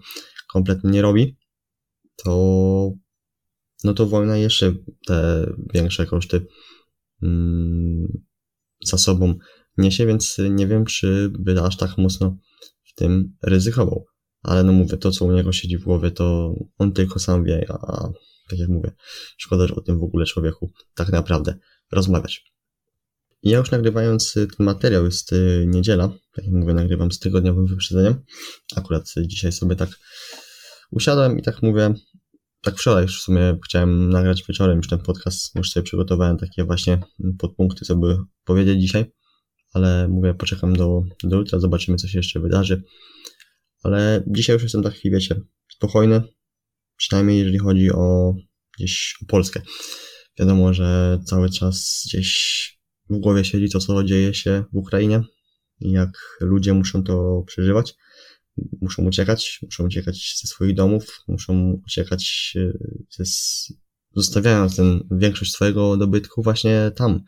kompletnie 0.54 0.92
nie 0.92 1.02
robi, 1.02 1.38
to 2.16 2.92
no 3.84 3.94
to 3.94 4.06
wojna 4.06 4.38
jeszcze 4.38 4.74
te 5.08 5.48
większe 5.74 6.06
koszty 6.06 6.46
mm, 7.22 8.24
za 8.86 8.98
sobą 8.98 9.36
niesie, 9.78 10.06
więc 10.06 10.38
nie 10.50 10.68
wiem, 10.68 10.86
czy 10.86 11.32
by 11.40 11.62
aż 11.62 11.78
tak 11.78 11.98
mocno 11.98 12.38
w 12.84 12.94
tym 12.96 13.36
ryzykował. 13.44 14.06
Ale 14.42 14.64
no 14.64 14.74
mówię, 14.74 14.98
to 14.98 15.12
co 15.12 15.26
u 15.26 15.32
niego 15.32 15.52
siedzi 15.52 15.78
w 15.78 15.84
głowie, 15.84 16.12
to 16.12 16.56
on 16.78 16.92
tylko 16.92 17.20
sam 17.20 17.44
wie, 17.44 17.66
a 17.70 18.10
tak 18.50 18.60
jak 18.60 18.70
mówię, 18.70 18.92
szkoda, 19.38 19.68
że 19.68 19.76
o 19.76 19.82
tym 19.82 20.00
w 20.00 20.04
ogóle 20.04 20.26
człowieku 20.26 20.72
tak 20.96 21.10
naprawdę 21.10 21.56
rozmawiać. 21.92 22.54
Ja 23.44 23.58
już 23.58 23.72
nagrywając 23.72 24.34
ten 24.34 24.66
materiał, 24.66 25.06
jest 25.06 25.34
y, 25.34 25.66
niedziela, 25.68 26.08
tak 26.08 26.46
jak 26.46 26.54
mówię, 26.54 26.74
nagrywam 26.74 27.12
z 27.12 27.20
tygodniowym 27.20 27.66
wyprzedzeniem. 27.66 28.24
Akurat 28.76 29.14
dzisiaj 29.28 29.52
sobie 29.52 29.76
tak 29.76 29.90
usiadłem 30.92 31.40
i 31.40 31.42
tak 31.42 31.62
mówię, 31.62 31.94
tak 32.62 32.78
wczoraj 32.78 33.04
już 33.04 33.20
w 33.20 33.24
sumie 33.24 33.58
chciałem 33.66 34.10
nagrać 34.10 34.44
wieczorem 34.48 34.78
już 34.78 34.88
ten 34.88 35.00
podcast, 35.00 35.56
już 35.56 35.72
sobie 35.72 35.84
przygotowałem 35.84 36.38
takie 36.38 36.64
właśnie 36.64 37.00
podpunkty, 37.40 37.86
co 37.86 37.96
by 37.96 38.18
powiedzieć 38.44 38.82
dzisiaj, 38.82 39.06
ale 39.74 40.08
mówię, 40.08 40.34
poczekam 40.34 40.76
do, 40.76 41.04
do 41.24 41.38
jutra, 41.38 41.60
zobaczymy, 41.60 41.98
co 41.98 42.08
się 42.08 42.20
jeszcze 42.20 42.40
wydarzy. 42.40 42.84
Ale 43.84 44.24
dzisiaj 44.28 44.54
już 44.54 44.64
jestem 44.64 44.84
taki, 44.84 45.12
wiecie, 45.12 45.42
spokojny, 45.72 46.22
przynajmniej 46.98 47.38
jeżeli 47.40 47.58
chodzi 47.58 47.92
o 47.92 48.36
gdzieś 48.78 49.16
o 49.24 49.26
Polskę. 49.26 49.62
Wiadomo, 50.40 50.74
że 50.74 51.20
cały 51.26 51.50
czas 51.50 52.04
gdzieś 52.06 52.64
w 53.10 53.18
głowie 53.18 53.46
siedzi 53.46 53.70
to, 53.70 53.80
co 53.80 54.04
dzieje 54.04 54.34
się 54.34 54.64
w 54.74 54.78
Ukrainie 54.78 55.22
jak 55.80 56.38
ludzie 56.42 56.74
muszą 56.74 57.04
to 57.04 57.44
przeżywać 57.48 57.96
muszą 58.82 59.06
uciekać, 59.06 59.60
muszą 59.64 59.86
uciekać 59.86 60.36
ze 60.42 60.48
swoich 60.48 60.76
domów, 60.76 61.24
muszą 61.28 61.82
uciekać, 61.86 62.54
e, 62.56 62.74
ze, 63.10 63.24
zostawiając 64.16 64.76
ten, 64.76 65.08
większość 65.12 65.52
swojego 65.52 65.98
dobytku 65.98 66.44
właśnie 66.44 66.92
tam 66.96 67.24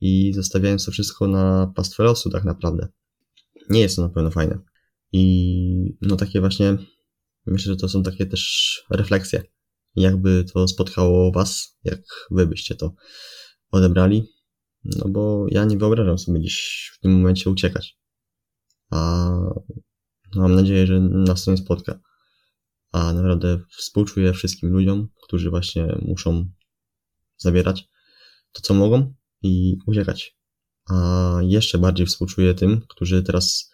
i 0.00 0.32
zostawiając 0.34 0.84
to 0.84 0.92
wszystko 0.92 1.28
na 1.28 1.72
pastwę 1.76 2.02
losu 2.02 2.30
tak 2.30 2.44
naprawdę. 2.44 2.88
Nie 3.70 3.80
jest 3.80 3.96
to 3.96 4.02
na 4.02 4.08
pewno 4.08 4.30
fajne. 4.30 4.58
I 5.12 5.96
no 6.00 6.16
takie 6.16 6.40
właśnie, 6.40 6.76
myślę, 7.46 7.72
że 7.72 7.76
to 7.76 7.88
są 7.88 8.02
takie 8.02 8.26
też 8.26 8.84
refleksje. 8.90 9.42
Jakby 9.96 10.44
to 10.44 10.68
spotkało 10.68 11.32
was, 11.32 11.78
jak 11.84 12.00
wy 12.30 12.46
byście 12.46 12.74
to 12.74 12.94
odebrali. 13.70 14.28
No 14.84 15.08
bo 15.08 15.46
ja 15.48 15.64
nie 15.64 15.78
wyobrażam 15.78 16.18
sobie 16.18 16.40
dziś 16.40 16.90
w 16.94 17.00
tym 17.00 17.12
momencie 17.12 17.50
uciekać. 17.50 17.98
A 18.90 19.30
Mam 20.34 20.54
nadzieję, 20.54 20.86
że 20.86 21.00
nas 21.00 21.44
to 21.44 21.50
nie 21.50 21.56
spotka. 21.56 22.00
A 22.92 23.12
naprawdę 23.12 23.60
współczuję 23.76 24.32
wszystkim 24.32 24.70
ludziom, 24.70 25.08
którzy 25.22 25.50
właśnie 25.50 25.98
muszą 26.02 26.50
zabierać 27.36 27.88
to, 28.52 28.62
co 28.62 28.74
mogą 28.74 29.14
i 29.42 29.76
uciekać. 29.86 30.36
A 30.88 31.38
jeszcze 31.42 31.78
bardziej 31.78 32.06
współczuję 32.06 32.54
tym, 32.54 32.80
którzy 32.88 33.22
teraz 33.22 33.72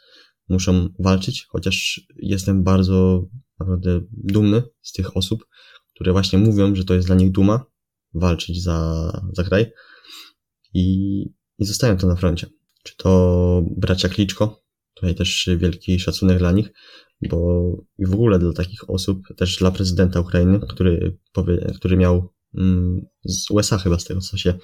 muszą 0.48 0.88
walczyć, 0.98 1.46
chociaż 1.48 2.06
jestem 2.16 2.62
bardzo 2.62 3.28
naprawdę 3.60 4.00
dumny 4.12 4.62
z 4.82 4.92
tych 4.92 5.16
osób, 5.16 5.46
które 5.94 6.12
właśnie 6.12 6.38
mówią, 6.38 6.74
że 6.74 6.84
to 6.84 6.94
jest 6.94 7.06
dla 7.06 7.16
nich 7.16 7.30
duma 7.30 7.64
walczyć 8.14 8.62
za, 8.62 9.10
za 9.32 9.44
kraj 9.44 9.72
i, 10.74 11.22
i 11.58 11.64
zostają 11.64 11.96
to 11.96 12.06
na 12.06 12.16
froncie. 12.16 12.46
Czy 12.82 12.96
to 12.96 13.62
bracia 13.76 14.08
Kliczko, 14.08 14.62
Tutaj 14.94 15.14
też 15.14 15.50
wielki 15.56 16.00
szacunek 16.00 16.38
dla 16.38 16.52
nich, 16.52 16.72
bo 17.28 17.68
i 17.98 18.06
w 18.06 18.14
ogóle 18.14 18.38
dla 18.38 18.52
takich 18.52 18.90
osób, 18.90 19.18
też 19.36 19.56
dla 19.56 19.70
prezydenta 19.70 20.20
Ukrainy, 20.20 20.60
który, 20.68 21.18
powie, 21.32 21.72
który 21.76 21.96
miał 21.96 22.32
mm, 22.54 23.00
z 23.24 23.50
USA 23.50 23.78
chyba 23.78 23.98
z 23.98 24.04
tego 24.04 24.20
co 24.20 24.36
się 24.36 24.54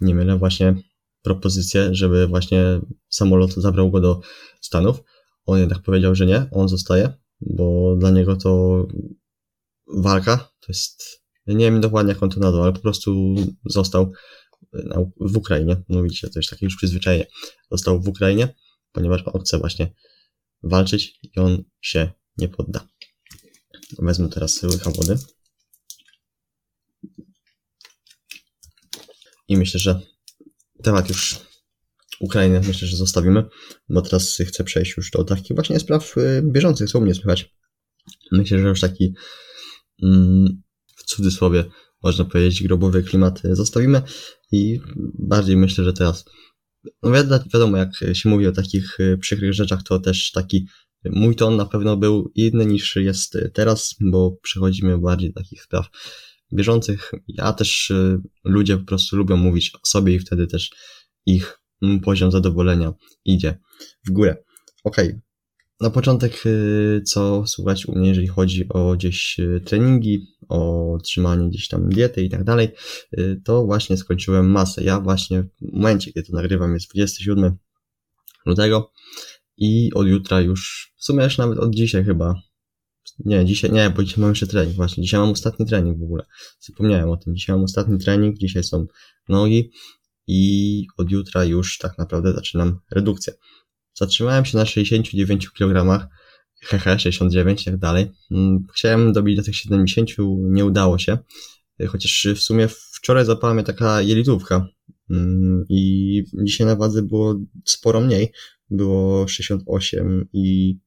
nie 0.00 0.14
mylę, 0.14 0.38
właśnie 0.38 0.74
propozycję, 1.22 1.88
żeby 1.94 2.26
właśnie 2.26 2.80
samolot 3.08 3.54
zabrał 3.54 3.90
go 3.90 4.00
do 4.00 4.20
Stanów. 4.60 5.02
On 5.48 5.58
jednak 5.58 5.82
powiedział, 5.82 6.14
że 6.14 6.26
nie, 6.26 6.46
on 6.52 6.68
zostaje, 6.68 7.12
bo 7.40 7.96
dla 7.96 8.10
niego 8.10 8.36
to 8.36 8.86
walka 9.96 10.36
to 10.36 10.66
jest, 10.68 11.22
nie 11.46 11.64
wiem 11.64 11.80
dokładnie 11.80 12.12
jak 12.12 12.22
on 12.22 12.30
to 12.30 12.40
nazwał, 12.40 12.62
ale 12.62 12.72
po 12.72 12.80
prostu 12.80 13.34
został 13.64 14.12
w 15.20 15.36
Ukrainie, 15.36 15.76
mówicie, 15.88 16.28
to 16.30 16.38
jest 16.38 16.50
takie 16.50 16.66
już 16.66 16.76
przyzwyczajenie, 16.76 17.26
został 17.70 18.00
w 18.00 18.08
Ukrainie 18.08 18.54
ponieważ 18.92 19.22
on 19.26 19.40
chce 19.40 19.58
właśnie 19.58 19.94
walczyć 20.62 21.18
i 21.22 21.40
on 21.40 21.64
się 21.80 22.10
nie 22.38 22.48
podda. 22.48 22.88
Wezmę 23.98 24.28
teraz 24.28 24.62
łycha 24.62 24.90
wody. 24.90 25.18
I 29.48 29.56
myślę, 29.56 29.80
że 29.80 30.00
temat 30.82 31.08
już 31.08 31.47
Ukrainę 32.20 32.60
myślę, 32.60 32.88
że 32.88 32.96
zostawimy, 32.96 33.44
bo 33.88 34.02
teraz 34.02 34.38
chcę 34.46 34.64
przejść 34.64 34.96
już 34.96 35.10
do 35.10 35.24
takich 35.24 35.54
właśnie 35.56 35.80
spraw 35.80 36.16
y, 36.16 36.42
bieżących, 36.44 36.90
co 36.90 36.98
u 36.98 37.02
mnie 37.02 37.14
słychać. 37.14 37.54
Myślę, 38.32 38.58
że 38.58 38.68
już 38.68 38.80
taki 38.80 39.14
mm, 40.02 40.62
w 40.96 41.04
cudzysłowie 41.04 41.64
można 42.02 42.24
powiedzieć 42.24 42.62
grobowy 42.62 43.02
klimat 43.02 43.42
zostawimy 43.52 44.02
i 44.52 44.80
bardziej 45.18 45.56
myślę, 45.56 45.84
że 45.84 45.92
teraz 45.92 46.24
no 47.02 47.10
wiadomo, 47.54 47.76
jak 47.76 47.90
się 48.12 48.28
mówi 48.28 48.46
o 48.46 48.52
takich 48.52 49.00
y, 49.00 49.18
przykrych 49.18 49.54
rzeczach, 49.54 49.82
to 49.82 49.98
też 49.98 50.30
taki 50.30 50.66
mój 51.04 51.36
ton 51.36 51.56
na 51.56 51.66
pewno 51.66 51.96
był 51.96 52.32
inny 52.34 52.66
niż 52.66 52.96
jest 52.96 53.38
teraz, 53.54 53.94
bo 54.00 54.36
przechodzimy 54.42 54.98
bardziej 54.98 55.32
do 55.32 55.40
takich 55.40 55.62
spraw 55.62 55.86
bieżących. 56.52 57.12
Ja 57.28 57.52
też 57.52 57.90
y, 57.90 58.20
ludzie 58.44 58.76
po 58.76 58.84
prostu 58.84 59.16
lubią 59.16 59.36
mówić 59.36 59.72
o 59.74 59.86
sobie 59.86 60.14
i 60.14 60.18
wtedy 60.18 60.46
też 60.46 60.70
ich 61.26 61.58
poziom 62.04 62.30
zadowolenia 62.30 62.92
idzie 63.24 63.58
w 64.06 64.10
górę. 64.10 64.36
Okej. 64.84 65.08
Okay. 65.08 65.20
Na 65.80 65.90
początek, 65.90 66.46
y, 66.46 67.02
co 67.06 67.46
słuchać 67.46 67.86
u 67.86 67.98
mnie, 67.98 68.08
jeżeli 68.08 68.26
chodzi 68.26 68.68
o 68.68 68.92
gdzieś 68.92 69.38
y, 69.38 69.60
treningi, 69.64 70.26
o 70.48 70.98
trzymanie 71.04 71.48
gdzieś 71.48 71.68
tam 71.68 71.88
diety 71.88 72.22
i 72.22 72.30
tak 72.30 72.44
dalej, 72.44 72.68
to 73.44 73.64
właśnie 73.66 73.96
skończyłem 73.96 74.50
masę. 74.50 74.84
Ja 74.84 75.00
właśnie 75.00 75.42
w 75.42 75.72
momencie, 75.72 76.12
kiedy 76.12 76.28
to 76.28 76.36
nagrywam, 76.36 76.74
jest 76.74 76.90
27 76.94 77.56
lutego 78.46 78.92
i 79.56 79.90
od 79.94 80.06
jutra 80.06 80.40
już, 80.40 80.92
w 80.96 81.04
sumie 81.04 81.24
już 81.24 81.38
nawet 81.38 81.58
od 81.58 81.74
dzisiaj 81.74 82.04
chyba, 82.04 82.34
nie, 83.18 83.44
dzisiaj, 83.44 83.72
nie, 83.72 83.90
bo 83.90 84.02
dzisiaj 84.02 84.20
mam 84.20 84.30
jeszcze 84.30 84.46
trening, 84.46 84.76
właśnie, 84.76 85.02
dzisiaj 85.02 85.20
mam 85.20 85.30
ostatni 85.30 85.66
trening 85.66 85.98
w 85.98 86.02
ogóle, 86.02 86.24
zapomniałem 86.60 87.10
o 87.10 87.16
tym, 87.16 87.36
dzisiaj 87.36 87.56
mam 87.56 87.64
ostatni 87.64 87.98
trening, 87.98 88.38
dzisiaj 88.38 88.64
są 88.64 88.86
nogi 89.28 89.70
i 90.28 90.86
od 90.96 91.10
jutra 91.10 91.44
już 91.44 91.78
tak 91.78 91.98
naprawdę 91.98 92.32
zaczynam 92.32 92.80
redukcję. 92.90 93.32
Zatrzymałem 93.94 94.44
się 94.44 94.58
na 94.58 94.66
69 94.66 95.50
kg, 95.50 96.08
hehe, 96.60 96.98
69 96.98 97.62
i 97.62 97.64
tak 97.64 97.76
dalej. 97.76 98.10
Mm, 98.30 98.66
chciałem 98.74 99.12
dobić 99.12 99.36
do 99.36 99.42
tych 99.42 99.56
70, 99.56 100.10
nie 100.38 100.64
udało 100.64 100.98
się, 100.98 101.18
chociaż 101.88 102.28
w 102.36 102.40
sumie 102.40 102.68
wczoraj 102.68 103.24
zapała 103.24 103.54
mnie 103.54 103.62
taka 103.62 104.02
jelitówka 104.02 104.66
mm, 105.10 105.64
i 105.68 106.24
dzisiaj 106.42 106.66
na 106.66 106.76
wadze 106.76 107.02
było 107.02 107.40
sporo 107.64 108.00
mniej, 108.00 108.32
było 108.70 109.28
68 109.28 110.28
i 110.32 110.78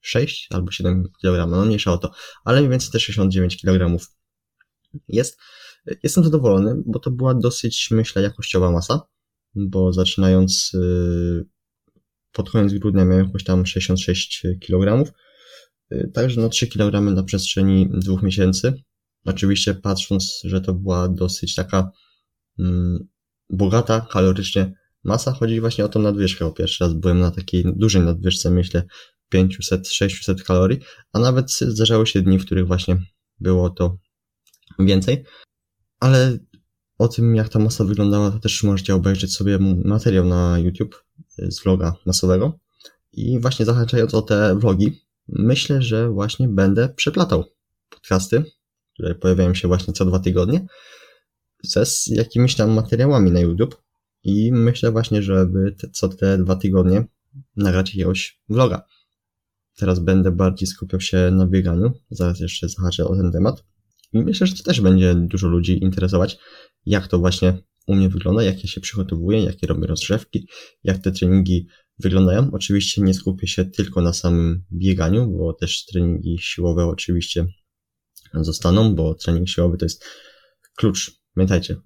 6 0.00 0.48
albo 0.50 0.70
7 0.70 1.04
kg, 1.20 1.50
no 1.50 1.64
mniejsza 1.64 1.92
o 1.92 1.98
to, 1.98 2.10
ale 2.44 2.60
mniej 2.60 2.70
więcej 2.70 2.90
te 2.90 3.00
69 3.00 3.56
kg 3.62 4.06
jest. 5.08 5.38
Jestem 6.02 6.24
zadowolony, 6.24 6.82
bo 6.86 6.98
to 6.98 7.10
była 7.10 7.34
dosyć, 7.34 7.88
myślę, 7.90 8.22
jakościowa 8.22 8.70
masa, 8.70 9.00
bo 9.54 9.92
zaczynając 9.92 10.70
y, 10.74 11.46
pod 12.32 12.50
koniec 12.50 12.72
grudnia 12.72 13.04
miałem 13.04 13.26
jakoś 13.26 13.44
tam 13.44 13.66
66 13.66 14.42
kg, 14.66 15.12
y, 15.92 16.10
także 16.14 16.40
no 16.40 16.48
3 16.48 16.66
kg 16.66 17.14
na 17.14 17.22
przestrzeni 17.22 17.90
dwóch 17.92 18.22
miesięcy. 18.22 18.82
Oczywiście 19.24 19.74
patrząc, 19.74 20.40
że 20.44 20.60
to 20.60 20.74
była 20.74 21.08
dosyć 21.08 21.54
taka 21.54 21.90
mm, 22.58 23.08
bogata 23.50 24.06
kalorycznie 24.10 24.74
masa, 25.04 25.32
chodzi 25.32 25.60
właśnie 25.60 25.84
o 25.84 25.88
tą 25.88 26.00
nadwyżkę, 26.00 26.44
bo 26.44 26.52
pierwszy 26.52 26.84
raz 26.84 26.94
byłem 26.94 27.20
na 27.20 27.30
takiej 27.30 27.64
dużej 27.76 28.02
nadwyżce, 28.02 28.50
myślę 28.50 28.82
500-600 29.34 30.42
kalorii, 30.42 30.80
a 31.12 31.18
nawet 31.18 31.50
zdarzały 31.50 32.06
się 32.06 32.22
dni, 32.22 32.38
w 32.38 32.46
których 32.46 32.66
właśnie 32.66 32.96
było 33.40 33.70
to 33.70 33.98
więcej. 34.78 35.24
Ale 36.02 36.38
o 36.98 37.08
tym, 37.08 37.36
jak 37.36 37.48
ta 37.48 37.58
masa 37.58 37.84
wyglądała, 37.84 38.30
to 38.30 38.38
też 38.38 38.62
możecie 38.62 38.94
obejrzeć 38.94 39.34
sobie 39.34 39.58
materiał 39.84 40.24
na 40.24 40.58
YouTube 40.58 41.04
z 41.38 41.62
vloga 41.62 41.94
masowego. 42.06 42.58
I 43.12 43.40
właśnie 43.40 43.66
zahaczając 43.66 44.14
o 44.14 44.22
te 44.22 44.56
vlogi, 44.58 45.00
myślę, 45.28 45.82
że 45.82 46.10
właśnie 46.10 46.48
będę 46.48 46.88
przeplatał 46.88 47.44
podcasty, 47.90 48.44
które 48.94 49.14
pojawiają 49.14 49.54
się 49.54 49.68
właśnie 49.68 49.94
co 49.94 50.04
dwa 50.04 50.18
tygodnie, 50.18 50.66
ze 51.64 51.86
z 51.86 52.06
jakimiś 52.06 52.54
tam 52.54 52.70
materiałami 52.70 53.30
na 53.30 53.40
YouTube. 53.40 53.82
I 54.22 54.52
myślę 54.52 54.90
właśnie, 54.90 55.22
żeby 55.22 55.72
te, 55.72 55.90
co 55.90 56.08
te 56.08 56.38
dwa 56.38 56.56
tygodnie 56.56 57.04
nagrać 57.56 57.94
jakiegoś 57.94 58.40
vloga. 58.48 58.82
Teraz 59.76 59.98
będę 59.98 60.30
bardziej 60.30 60.66
skupiał 60.66 61.00
się 61.00 61.30
na 61.30 61.46
bieganiu. 61.46 61.92
Zaraz 62.10 62.40
jeszcze 62.40 62.68
zahaczę 62.68 63.04
o 63.04 63.16
ten 63.16 63.32
temat. 63.32 63.71
I 64.12 64.18
myślę, 64.18 64.46
że 64.46 64.56
to 64.56 64.62
też 64.62 64.80
będzie 64.80 65.14
dużo 65.14 65.48
ludzi 65.48 65.84
interesować, 65.84 66.38
jak 66.86 67.08
to 67.08 67.18
właśnie 67.18 67.58
u 67.86 67.94
mnie 67.94 68.08
wygląda, 68.08 68.42
jak 68.42 68.64
ja 68.64 68.70
się 68.70 68.80
przygotowuję, 68.80 69.44
jakie 69.44 69.66
robię 69.66 69.86
rozgrzewki, 69.86 70.48
jak 70.84 70.98
te 70.98 71.12
treningi 71.12 71.66
wyglądają. 71.98 72.50
Oczywiście 72.52 73.02
nie 73.02 73.14
skupię 73.14 73.46
się 73.46 73.64
tylko 73.64 74.02
na 74.02 74.12
samym 74.12 74.64
bieganiu, 74.72 75.26
bo 75.38 75.52
też 75.52 75.84
treningi 75.84 76.38
siłowe 76.40 76.86
oczywiście 76.86 77.46
zostaną, 78.34 78.94
bo 78.94 79.14
trening 79.14 79.48
siłowy 79.48 79.76
to 79.76 79.84
jest 79.84 80.04
klucz. 80.76 81.22
Pamiętajcie, 81.34 81.76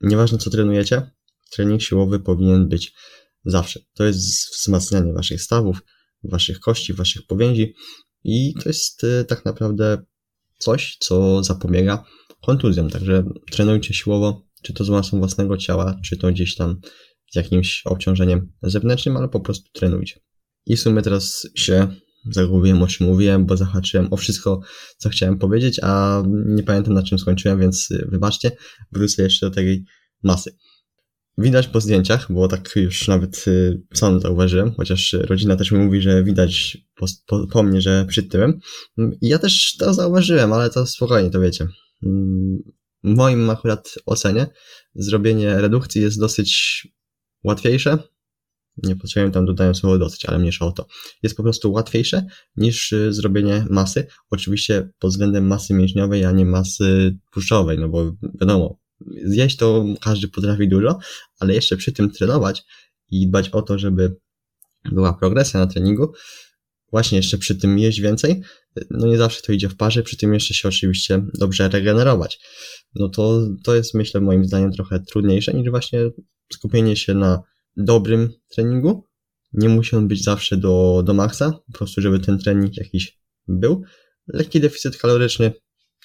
nieważne 0.00 0.38
co 0.38 0.50
trenujecie, 0.50 1.10
trening 1.50 1.82
siłowy 1.82 2.20
powinien 2.20 2.68
być 2.68 2.94
zawsze. 3.44 3.80
To 3.94 4.04
jest 4.04 4.20
wzmacnianie 4.54 5.12
waszych 5.12 5.42
stawów, 5.42 5.82
waszych 6.24 6.60
kości, 6.60 6.94
waszych 6.94 7.26
powięzi 7.26 7.74
i 8.24 8.54
to 8.62 8.68
jest 8.68 9.04
y, 9.04 9.24
tak 9.24 9.44
naprawdę 9.44 10.04
coś, 10.60 10.96
co 11.00 11.42
zapobiega 11.42 12.04
kontuzjom. 12.42 12.90
Także 12.90 13.24
trenujcie 13.50 13.94
siłowo, 13.94 14.46
czy 14.62 14.72
to 14.72 14.84
z 14.84 14.90
masą 14.90 15.18
własnego 15.18 15.56
ciała, 15.56 16.00
czy 16.04 16.16
to 16.16 16.28
gdzieś 16.28 16.54
tam 16.54 16.80
z 17.32 17.36
jakimś 17.36 17.82
obciążeniem 17.84 18.52
zewnętrznym, 18.62 19.16
ale 19.16 19.28
po 19.28 19.40
prostu 19.40 19.70
trenujcie. 19.72 20.20
I 20.66 20.76
w 20.76 20.80
sumie 20.80 21.02
teraz 21.02 21.48
się 21.54 21.88
zagubiłem, 22.30 22.82
o 22.82 22.86
czym 22.86 23.06
mówiłem, 23.06 23.46
bo 23.46 23.56
zahaczyłem 23.56 24.12
o 24.12 24.16
wszystko, 24.16 24.60
co 24.98 25.08
chciałem 25.08 25.38
powiedzieć, 25.38 25.80
a 25.82 26.22
nie 26.46 26.62
pamiętam 26.62 26.94
na 26.94 27.02
czym 27.02 27.18
skończyłem, 27.18 27.60
więc 27.60 27.88
wybaczcie, 28.08 28.50
wrócę 28.92 29.22
jeszcze 29.22 29.46
do 29.46 29.54
tej 29.54 29.84
masy. 30.22 30.56
Widać 31.40 31.68
po 31.68 31.80
zdjęciach, 31.80 32.32
bo 32.32 32.48
tak 32.48 32.76
już 32.76 33.08
nawet 33.08 33.44
y, 33.48 33.82
sam 33.94 34.20
zauważyłem, 34.20 34.74
chociaż 34.74 35.12
rodzina 35.12 35.56
też 35.56 35.72
mi 35.72 35.78
mówi, 35.78 36.02
że 36.02 36.24
widać 36.24 36.78
po, 36.94 37.06
po, 37.26 37.46
po 37.46 37.62
mnie, 37.62 37.80
że 37.80 38.04
przytyłem. 38.08 38.60
Ja 39.22 39.38
też 39.38 39.76
to 39.76 39.94
zauważyłem, 39.94 40.52
ale 40.52 40.70
to 40.70 40.86
spokojnie, 40.86 41.30
to 41.30 41.40
wiecie. 41.40 41.66
Mm, 42.02 42.58
w 43.04 43.14
moim 43.14 43.50
akurat 43.50 43.94
ocenie 44.06 44.46
zrobienie 44.94 45.60
redukcji 45.60 46.02
jest 46.02 46.20
dosyć 46.20 46.88
łatwiejsze. 47.44 47.98
Nie 48.82 48.96
potrzebujemy 48.96 49.32
tam 49.32 49.46
dodają 49.46 49.74
słowo 49.74 49.98
dosyć, 49.98 50.26
ale 50.26 50.38
mniejsza 50.38 50.66
o 50.66 50.72
to. 50.72 50.86
Jest 51.22 51.36
po 51.36 51.42
prostu 51.42 51.72
łatwiejsze 51.72 52.26
niż 52.56 52.92
y, 52.92 53.12
zrobienie 53.12 53.66
masy. 53.70 54.06
Oczywiście 54.30 54.90
pod 54.98 55.10
względem 55.10 55.46
masy 55.46 55.74
mięśniowej, 55.74 56.24
a 56.24 56.32
nie 56.32 56.46
masy 56.46 57.18
tłuszczowej, 57.32 57.78
no 57.78 57.88
bo 57.88 58.12
wiadomo, 58.40 58.80
zjeść 59.24 59.56
to 59.56 59.84
każdy 60.02 60.28
potrafi 60.28 60.68
dużo, 60.68 60.98
ale 61.38 61.54
jeszcze 61.54 61.76
przy 61.76 61.92
tym 61.92 62.10
trenować 62.10 62.64
i 63.10 63.28
dbać 63.28 63.48
o 63.48 63.62
to, 63.62 63.78
żeby 63.78 64.16
była 64.84 65.12
progresja 65.12 65.60
na 65.60 65.66
treningu, 65.66 66.12
właśnie 66.90 67.18
jeszcze 67.18 67.38
przy 67.38 67.56
tym 67.56 67.78
jeść 67.78 68.00
więcej, 68.00 68.42
no 68.90 69.06
nie 69.06 69.18
zawsze 69.18 69.42
to 69.42 69.52
idzie 69.52 69.68
w 69.68 69.76
parze, 69.76 70.02
przy 70.02 70.16
tym 70.16 70.34
jeszcze 70.34 70.54
się 70.54 70.68
oczywiście 70.68 71.26
dobrze 71.34 71.68
regenerować. 71.68 72.40
No 72.94 73.08
to, 73.08 73.48
to 73.64 73.74
jest 73.74 73.94
myślę 73.94 74.20
moim 74.20 74.44
zdaniem 74.44 74.72
trochę 74.72 75.00
trudniejsze 75.00 75.54
niż 75.54 75.70
właśnie 75.70 76.00
skupienie 76.52 76.96
się 76.96 77.14
na 77.14 77.42
dobrym 77.76 78.32
treningu. 78.48 79.06
Nie 79.52 79.68
musi 79.68 79.96
on 79.96 80.08
być 80.08 80.24
zawsze 80.24 80.56
do, 80.56 81.02
do 81.06 81.14
maksa, 81.14 81.52
po 81.52 81.78
prostu 81.78 82.00
żeby 82.00 82.20
ten 82.20 82.38
trening 82.38 82.76
jakiś 82.76 83.18
był. 83.48 83.82
Lekki 84.26 84.60
deficyt 84.60 84.96
kaloryczny, 84.96 85.52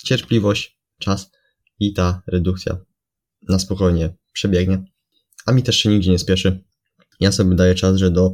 cierpliwość, 0.04 0.80
czas 1.00 1.32
i 1.80 1.94
ta 1.94 2.22
redukcja 2.28 2.78
na 3.50 3.60
spokojnie 3.60 4.16
przebiegnie. 4.34 4.84
A 5.46 5.52
mi 5.52 5.64
też 5.64 5.78
się 5.78 5.90
nigdzie 5.90 6.12
nie 6.12 6.20
spieszy. 6.20 6.64
Ja 7.20 7.32
sobie 7.32 7.56
daję 7.56 7.76
czas, 7.76 7.98
że 7.98 8.12
do 8.12 8.34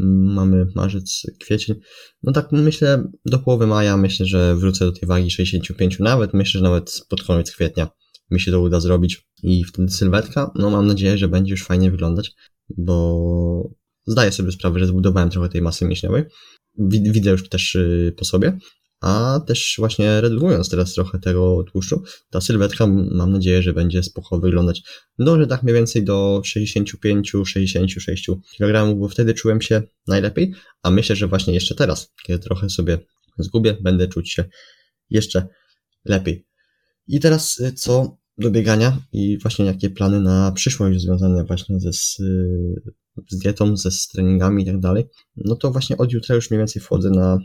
mm, 0.00 0.34
mamy 0.34 0.66
marzec, 0.74 1.22
kwiecień. 1.40 1.76
No 2.22 2.32
tak 2.32 2.52
myślę, 2.52 3.12
do 3.26 3.38
połowy 3.38 3.66
maja 3.66 3.96
myślę, 3.96 4.26
że 4.26 4.56
wrócę 4.56 4.84
do 4.84 4.92
tej 4.92 5.08
wagi 5.08 5.30
65 5.30 5.98
nawet. 5.98 6.34
Myślę, 6.34 6.58
że 6.58 6.64
nawet 6.64 7.04
pod 7.08 7.22
koniec 7.22 7.52
kwietnia 7.52 7.88
mi 8.30 8.40
się 8.40 8.50
to 8.50 8.60
uda 8.60 8.80
zrobić. 8.80 9.28
I 9.42 9.64
wtedy 9.64 9.88
sylwetka, 9.88 10.50
no 10.54 10.70
mam 10.70 10.86
nadzieję, 10.86 11.18
że 11.18 11.28
będzie 11.28 11.50
już 11.50 11.64
fajnie 11.64 11.90
wyglądać, 11.90 12.32
bo 12.78 13.70
zdaję 14.06 14.32
sobie 14.32 14.52
sprawę, 14.52 14.78
że 14.78 14.86
zbudowałem 14.86 15.30
trochę 15.30 15.48
tej 15.48 15.62
masy 15.62 15.84
mięśniowej. 15.84 16.24
Widzę 16.88 17.30
już 17.30 17.48
też 17.48 17.74
y, 17.74 18.14
po 18.16 18.24
sobie, 18.24 18.58
a 19.00 19.40
też 19.46 19.74
właśnie 19.78 20.20
redukując 20.20 20.70
teraz 20.70 20.94
trochę 20.94 21.18
tego 21.18 21.64
tłuszczu, 21.72 22.02
ta 22.30 22.40
sylwetka 22.40 22.86
mam 22.86 23.32
nadzieję, 23.32 23.62
że 23.62 23.72
będzie 23.72 24.02
spoko 24.02 24.40
wyglądać. 24.40 24.82
Dążę 25.18 25.46
tak 25.46 25.62
mniej 25.62 25.74
więcej 25.74 26.04
do 26.04 26.42
65-66 26.44 28.36
kg, 28.58 28.98
bo 28.98 29.08
wtedy 29.08 29.34
czułem 29.34 29.60
się 29.60 29.82
najlepiej, 30.06 30.54
a 30.82 30.90
myślę, 30.90 31.16
że 31.16 31.28
właśnie 31.28 31.54
jeszcze 31.54 31.74
teraz, 31.74 32.12
kiedy 32.22 32.38
trochę 32.38 32.70
sobie 32.70 32.98
zgubię, 33.38 33.76
będę 33.80 34.08
czuć 34.08 34.32
się 34.32 34.44
jeszcze 35.10 35.46
lepiej. 36.04 36.46
I 37.06 37.20
teraz 37.20 37.60
y, 37.60 37.72
co 37.72 38.18
do 38.38 38.50
biegania 38.50 39.02
i 39.12 39.38
właśnie 39.38 39.64
jakie 39.64 39.90
plany 39.90 40.20
na 40.20 40.52
przyszłość 40.52 41.00
związane 41.00 41.44
właśnie 41.44 41.80
ze, 41.80 41.92
z 41.92 42.18
dietą, 43.32 43.76
ze 43.76 43.90
z 43.90 44.08
treningami 44.08 44.62
i 44.62 44.66
tak 44.66 44.80
dalej, 44.80 45.04
no 45.36 45.56
to 45.56 45.70
właśnie 45.70 45.96
od 45.96 46.12
jutra 46.12 46.34
już 46.34 46.50
mniej 46.50 46.58
więcej 46.58 46.82
wchodzę 46.82 47.10
na, 47.10 47.38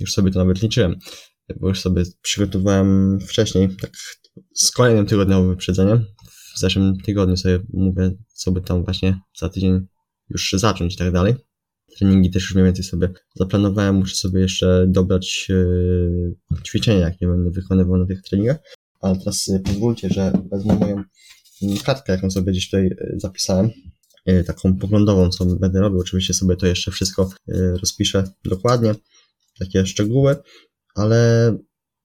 już 0.00 0.12
sobie 0.12 0.30
to 0.30 0.38
nawet 0.38 0.62
liczyłem, 0.62 0.96
bo 1.60 1.68
już 1.68 1.80
sobie 1.80 2.02
przygotowałem 2.22 3.18
wcześniej, 3.20 3.68
tak 3.80 3.90
z 4.54 4.70
kolejnym 4.70 5.06
tygodniowym 5.06 5.48
wyprzedzeniem. 5.48 6.04
W 6.54 6.58
zeszłym 6.58 6.96
tygodniu 7.00 7.36
sobie 7.36 7.58
mówię, 7.72 8.10
co 8.32 8.52
by 8.52 8.60
tam 8.60 8.84
właśnie 8.84 9.20
za 9.38 9.48
tydzień 9.48 9.86
już 10.30 10.54
zacząć 10.56 10.94
i 10.94 10.96
tak 10.96 11.12
dalej. 11.12 11.34
Treningi 11.98 12.30
też 12.30 12.42
już 12.42 12.54
mniej 12.54 12.64
więcej 12.64 12.84
sobie 12.84 13.08
zaplanowałem, 13.34 13.94
muszę 13.94 14.16
sobie 14.16 14.40
jeszcze 14.40 14.86
dobrać 14.88 15.46
yy, 15.48 16.36
ćwiczenia, 16.64 16.98
jakie 16.98 17.26
będę 17.26 17.50
wykonywał 17.50 17.96
na 17.96 18.06
tych 18.06 18.22
treningach. 18.22 18.56
Ale 19.00 19.18
teraz 19.18 19.50
pozwólcie, 19.64 20.08
że 20.10 20.32
wezmę 20.50 20.74
moją 20.74 21.02
yy, 21.62 21.78
kartkę, 21.84 22.12
jaką 22.12 22.30
sobie 22.30 22.52
gdzieś 22.52 22.66
tutaj 22.66 22.84
yy, 22.84 23.14
zapisałem, 23.16 23.70
yy, 24.26 24.44
taką 24.44 24.76
poglądową, 24.76 25.30
co 25.30 25.46
będę 25.46 25.80
robił. 25.80 26.00
Oczywiście 26.00 26.34
sobie 26.34 26.56
to 26.56 26.66
jeszcze 26.66 26.90
wszystko 26.90 27.30
yy, 27.46 27.78
rozpiszę 27.78 28.24
dokładnie, 28.44 28.94
takie 29.58 29.86
szczegóły, 29.86 30.36
ale 30.94 31.50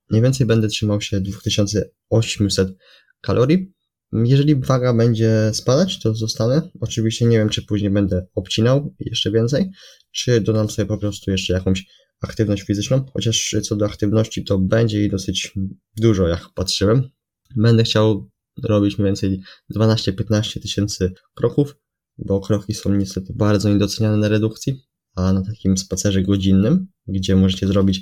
mniej 0.10 0.24
więcej 0.24 0.48
będę 0.48 0.68
trzymał 0.68 1.02
się 1.02 1.22
2800 1.22 2.78
kalorii. 3.22 3.74
Jeżeli 4.14 4.56
waga 4.56 4.94
będzie 4.94 5.52
spadać, 5.54 6.00
to 6.00 6.16
zostanę. 6.16 6.70
Oczywiście 6.82 7.26
nie 7.26 7.38
wiem, 7.38 7.50
czy 7.50 7.66
później 7.66 7.92
będę 7.92 8.28
obcinał 8.36 8.96
jeszcze 9.00 9.32
więcej, 9.32 9.70
czy 10.12 10.42
dodam 10.42 10.70
sobie 10.70 10.86
po 10.86 10.98
prostu 10.98 11.32
jeszcze 11.32 11.54
jakąś 11.54 11.86
aktywność 12.22 12.64
fizyczną, 12.64 13.06
chociaż 13.14 13.56
co 13.64 13.76
do 13.76 13.86
aktywności 13.86 14.44
to 14.44 14.60
będzie 14.60 15.00
jej 15.00 15.10
dosyć 15.10 15.54
dużo, 15.98 16.28
jak 16.28 16.50
patrzyłem. 16.56 17.10
Będę 17.56 17.84
chciał 17.84 18.30
robić 18.64 18.98
mniej 18.98 19.06
więcej 19.06 19.42
12-15 19.76 20.62
tysięcy 20.62 21.14
kroków, 21.36 21.76
bo 22.18 22.42
kroki 22.42 22.74
są 22.74 22.96
niestety 22.96 23.34
bardzo 23.36 23.70
niedoceniane 23.70 24.18
na 24.18 24.28
redukcji, 24.28 24.82
a 25.16 25.34
na 25.34 25.42
takim 25.46 25.78
spacerze 25.78 26.22
godzinnym, 26.22 26.88
gdzie 27.08 27.36
możecie 27.36 27.68
zrobić 27.68 28.02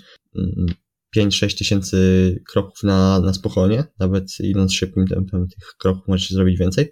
5-6 1.18 1.58
tysięcy 1.58 2.42
kroków 2.48 2.84
na, 2.84 3.20
na 3.20 3.34
spokojnie, 3.34 3.84
nawet 4.00 4.40
idąc 4.40 4.74
szybkim 4.74 5.08
tempem 5.08 5.48
tych 5.48 5.76
kroków 5.78 6.08
możecie 6.08 6.36
zrobić 6.36 6.60
więcej, 6.60 6.92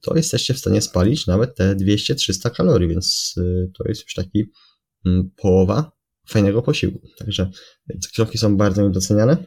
to 0.00 0.16
jesteście 0.16 0.54
w 0.54 0.58
stanie 0.58 0.82
spalić 0.82 1.26
nawet 1.26 1.54
te 1.54 1.76
200-300 1.76 2.50
kalorii, 2.50 2.88
więc 2.88 3.34
y, 3.38 3.70
to 3.78 3.88
jest 3.88 4.02
już 4.02 4.14
taki 4.14 4.44
mm, 5.06 5.30
połowa 5.36 5.92
fajnego 6.28 6.62
posiłku. 6.62 7.08
Także 7.18 7.50
kroki 8.14 8.38
są 8.38 8.56
bardzo 8.56 8.82
niedoceniane, 8.82 9.46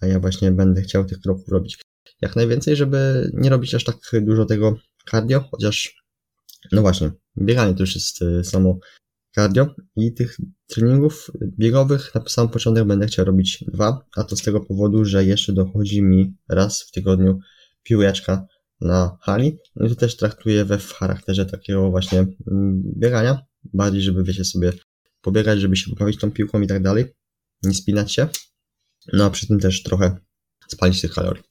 a 0.00 0.06
ja 0.06 0.20
właśnie 0.20 0.52
będę 0.52 0.82
chciał 0.82 1.04
tych 1.04 1.20
kroków 1.20 1.48
robić 1.48 1.78
jak 2.20 2.36
najwięcej, 2.36 2.76
żeby 2.76 3.30
nie 3.34 3.50
robić 3.50 3.74
aż 3.74 3.84
tak 3.84 3.96
dużo 4.22 4.44
tego 4.46 4.76
cardio, 5.10 5.40
chociaż 5.50 6.04
no 6.72 6.82
właśnie, 6.82 7.10
bieganie 7.38 7.74
to 7.74 7.82
już 7.82 7.94
jest 7.94 8.22
y, 8.22 8.44
samo 8.44 8.78
cardio 9.34 9.74
i 9.96 10.14
tych 10.14 10.36
treningów 10.66 11.30
biegowych 11.58 12.14
na 12.14 12.22
sam 12.26 12.48
początek 12.48 12.84
będę 12.84 13.06
chciał 13.06 13.24
robić 13.24 13.64
dwa, 13.72 14.06
a 14.16 14.24
to 14.24 14.36
z 14.36 14.42
tego 14.42 14.60
powodu, 14.60 15.04
że 15.04 15.24
jeszcze 15.24 15.52
dochodzi 15.52 16.02
mi 16.02 16.34
raz 16.48 16.82
w 16.82 16.90
tygodniu 16.90 17.38
piłeczka 17.82 18.46
na 18.80 19.18
hali. 19.20 19.58
No 19.76 19.86
i 19.86 19.88
to 19.88 19.94
też 19.94 20.16
traktuję 20.16 20.64
we 20.64 20.78
w 20.78 20.92
charakterze 20.92 21.46
takiego 21.46 21.90
właśnie 21.90 22.18
mm, 22.18 22.82
biegania, 22.96 23.42
bardziej 23.64 24.02
żeby 24.02 24.24
wiecie 24.24 24.44
sobie 24.44 24.72
pobiegać, 25.20 25.60
żeby 25.60 25.76
się 25.76 25.90
poprawić 25.90 26.20
tą 26.20 26.30
piłką 26.30 26.60
i 26.60 26.66
tak 26.66 26.82
dalej, 26.82 27.04
nie 27.62 27.74
spinać 27.74 28.12
się, 28.12 28.28
no 29.12 29.24
a 29.24 29.30
przy 29.30 29.46
tym 29.46 29.60
też 29.60 29.82
trochę 29.82 30.16
spalić 30.68 31.00
tych 31.00 31.14
kalorii. 31.14 31.42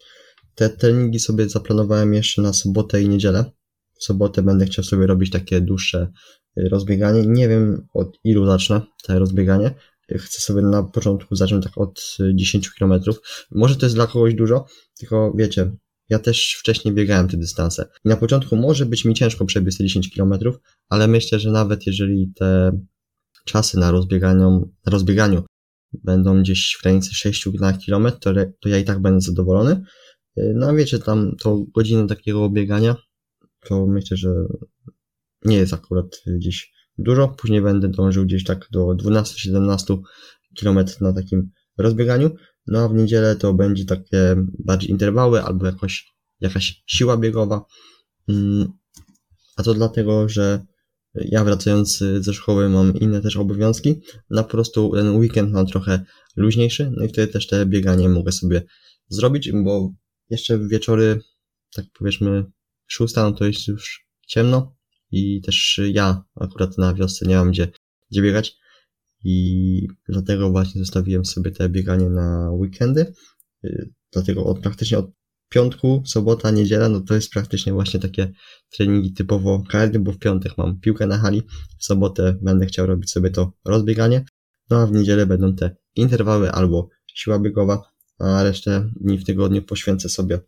Te 0.55 0.69
treningi 0.69 1.19
sobie 1.19 1.49
zaplanowałem 1.49 2.13
jeszcze 2.13 2.41
na 2.41 2.53
sobotę 2.53 3.01
i 3.01 3.09
niedzielę. 3.09 3.51
W 3.99 4.03
sobotę 4.03 4.41
będę 4.41 4.65
chciał 4.65 4.85
sobie 4.85 5.07
robić 5.07 5.31
takie 5.31 5.61
dłuższe 5.61 6.11
rozbieganie. 6.55 7.27
Nie 7.27 7.49
wiem 7.49 7.87
od 7.93 8.19
ilu 8.23 8.45
zacznę 8.45 8.81
to 9.03 9.19
rozbieganie. 9.19 9.71
Chcę 10.11 10.41
sobie 10.41 10.61
na 10.61 10.83
początku 10.83 11.35
zacząć 11.35 11.63
tak 11.63 11.77
od 11.77 12.17
10 12.35 12.69
km. 12.69 12.93
Może 13.51 13.75
to 13.75 13.85
jest 13.85 13.95
dla 13.95 14.07
kogoś 14.07 14.33
dużo, 14.33 14.65
tylko 14.99 15.33
wiecie, 15.37 15.71
ja 16.09 16.19
też 16.19 16.55
wcześniej 16.59 16.93
biegałem 16.93 17.27
te 17.27 17.37
dystanse. 17.37 17.85
I 18.05 18.09
na 18.09 18.17
początku 18.17 18.55
może 18.55 18.85
być 18.85 19.05
mi 19.05 19.13
ciężko 19.13 19.45
przebiec 19.45 19.77
te 19.77 19.83
10 19.83 20.15
km, 20.15 20.33
ale 20.89 21.07
myślę, 21.07 21.39
że 21.39 21.51
nawet 21.51 21.87
jeżeli 21.87 22.31
te 22.35 22.79
czasy 23.45 23.79
na 23.79 23.91
rozbieganiu, 23.91 24.71
na 24.85 24.91
rozbieganiu 24.91 25.43
będą 26.03 26.41
gdzieś 26.41 26.77
w 26.79 26.83
granicy 26.83 27.15
6 27.15 27.47
km, 27.85 28.11
to, 28.19 28.33
to 28.61 28.69
ja 28.69 28.77
i 28.77 28.83
tak 28.83 29.01
będę 29.01 29.21
zadowolony. 29.21 29.83
No 30.37 30.67
a 30.67 30.73
wiecie, 30.73 30.99
tam 30.99 31.35
to 31.39 31.65
godzinę 31.75 32.07
takiego 32.07 32.49
biegania, 32.49 32.95
to 33.65 33.87
myślę, 33.87 34.17
że 34.17 34.29
nie 35.45 35.57
jest 35.57 35.73
akurat 35.73 36.21
gdzieś 36.27 36.73
dużo. 36.97 37.27
Później 37.27 37.61
będę 37.61 37.89
dążył 37.89 38.25
gdzieś 38.25 38.43
tak 38.43 38.67
do 38.71 38.85
12-17 38.85 39.97
km 40.59 40.85
na 41.01 41.13
takim 41.13 41.51
rozbieganiu. 41.77 42.31
No 42.67 42.79
a 42.79 42.87
w 42.87 42.93
niedzielę 42.93 43.35
to 43.35 43.53
będzie 43.53 43.85
takie 43.85 44.35
bardziej 44.59 44.91
interwały 44.91 45.43
albo 45.43 45.65
jakoś, 45.65 46.05
jakaś 46.39 46.83
siła 46.87 47.17
biegowa. 47.17 47.65
Mm, 48.29 48.67
a 49.57 49.63
to 49.63 49.73
dlatego, 49.73 50.29
że 50.29 50.65
ja 51.15 51.43
wracając 51.43 52.03
ze 52.19 52.33
szkoły 52.33 52.69
mam 52.69 52.97
inne 52.97 53.21
też 53.21 53.37
obowiązki. 53.37 54.01
Na 54.29 54.43
po 54.43 54.49
prostu 54.49 54.91
ten 54.95 55.15
weekend 55.15 55.51
mam 55.51 55.65
trochę 55.65 56.05
luźniejszy, 56.35 56.91
no 56.97 57.05
i 57.05 57.09
wtedy 57.09 57.33
też 57.33 57.47
te 57.47 57.65
bieganie 57.65 58.09
mogę 58.09 58.31
sobie 58.31 58.63
zrobić, 59.09 59.51
bo 59.51 59.91
jeszcze 60.29 60.59
wieczory, 60.67 61.19
tak 61.75 61.85
powiedzmy, 61.99 62.45
szósta, 62.87 63.23
no 63.23 63.31
to 63.31 63.45
jest 63.45 63.67
już 63.67 64.07
ciemno, 64.27 64.75
i 65.13 65.41
też 65.41 65.81
ja 65.93 66.23
akurat 66.35 66.77
na 66.77 66.93
wiosce 66.93 67.25
nie 67.25 67.35
mam 67.35 67.51
gdzie, 67.51 67.67
gdzie 68.11 68.21
biegać 68.21 68.57
i 69.23 69.87
dlatego 70.09 70.49
właśnie 70.49 70.81
zostawiłem 70.81 71.25
sobie 71.25 71.51
te 71.51 71.69
bieganie 71.69 72.09
na 72.09 72.51
weekendy. 72.51 73.13
Y, 73.65 73.93
dlatego 74.11 74.45
od, 74.45 74.59
praktycznie 74.59 74.97
od 74.97 75.11
piątku, 75.49 76.03
sobota, 76.05 76.51
niedziela, 76.51 76.89
no 76.89 77.01
to 77.01 77.15
jest 77.15 77.31
praktycznie 77.31 77.73
właśnie 77.73 77.99
takie 77.99 78.31
treningi 78.77 79.13
typowo 79.13 79.63
cardio, 79.71 79.99
bo 80.01 80.11
w 80.11 80.17
piątek 80.17 80.57
mam 80.57 80.79
piłkę 80.79 81.07
na 81.07 81.17
hali, 81.17 81.41
w 81.79 81.85
sobotę 81.85 82.37
będę 82.41 82.65
chciał 82.65 82.85
robić 82.87 83.11
sobie 83.11 83.29
to 83.29 83.53
rozbieganie, 83.65 84.25
no 84.69 84.81
a 84.81 84.87
w 84.87 84.91
niedzielę 84.91 85.25
będą 85.25 85.55
te 85.55 85.75
interwały 85.95 86.51
albo 86.51 86.89
siła 87.15 87.39
biegowa, 87.39 87.81
a 88.19 88.43
resztę 88.43 88.89
dni 88.95 89.17
w 89.17 89.25
tygodniu 89.25 89.61
poświęcę 89.61 90.09
sobie 90.09 90.39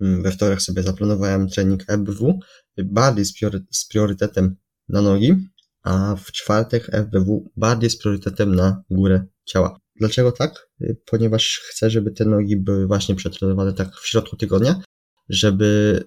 we 0.00 0.32
wtorek 0.32 0.62
sobie 0.62 0.82
zaplanowałem 0.82 1.48
trening 1.48 1.84
FBW, 1.88 2.38
bardziej 2.84 3.24
z, 3.24 3.38
priory, 3.38 3.60
z 3.70 3.88
priorytetem 3.88 4.56
na 4.88 5.02
nogi, 5.02 5.48
a 5.82 6.16
w 6.16 6.32
czwartek 6.32 6.90
FBW 6.92 7.50
bardziej 7.56 7.90
z 7.90 7.98
priorytetem 7.98 8.54
na 8.54 8.82
górę 8.90 9.26
ciała. 9.44 9.80
Dlaczego 9.96 10.32
tak? 10.32 10.68
Ponieważ 11.06 11.60
chcę, 11.70 11.90
żeby 11.90 12.10
te 12.10 12.24
nogi 12.24 12.56
były 12.56 12.86
właśnie 12.86 13.14
przetrenowane 13.14 13.72
tak 13.72 13.96
w 13.96 14.06
środku 14.06 14.36
tygodnia, 14.36 14.82
żeby 15.28 16.02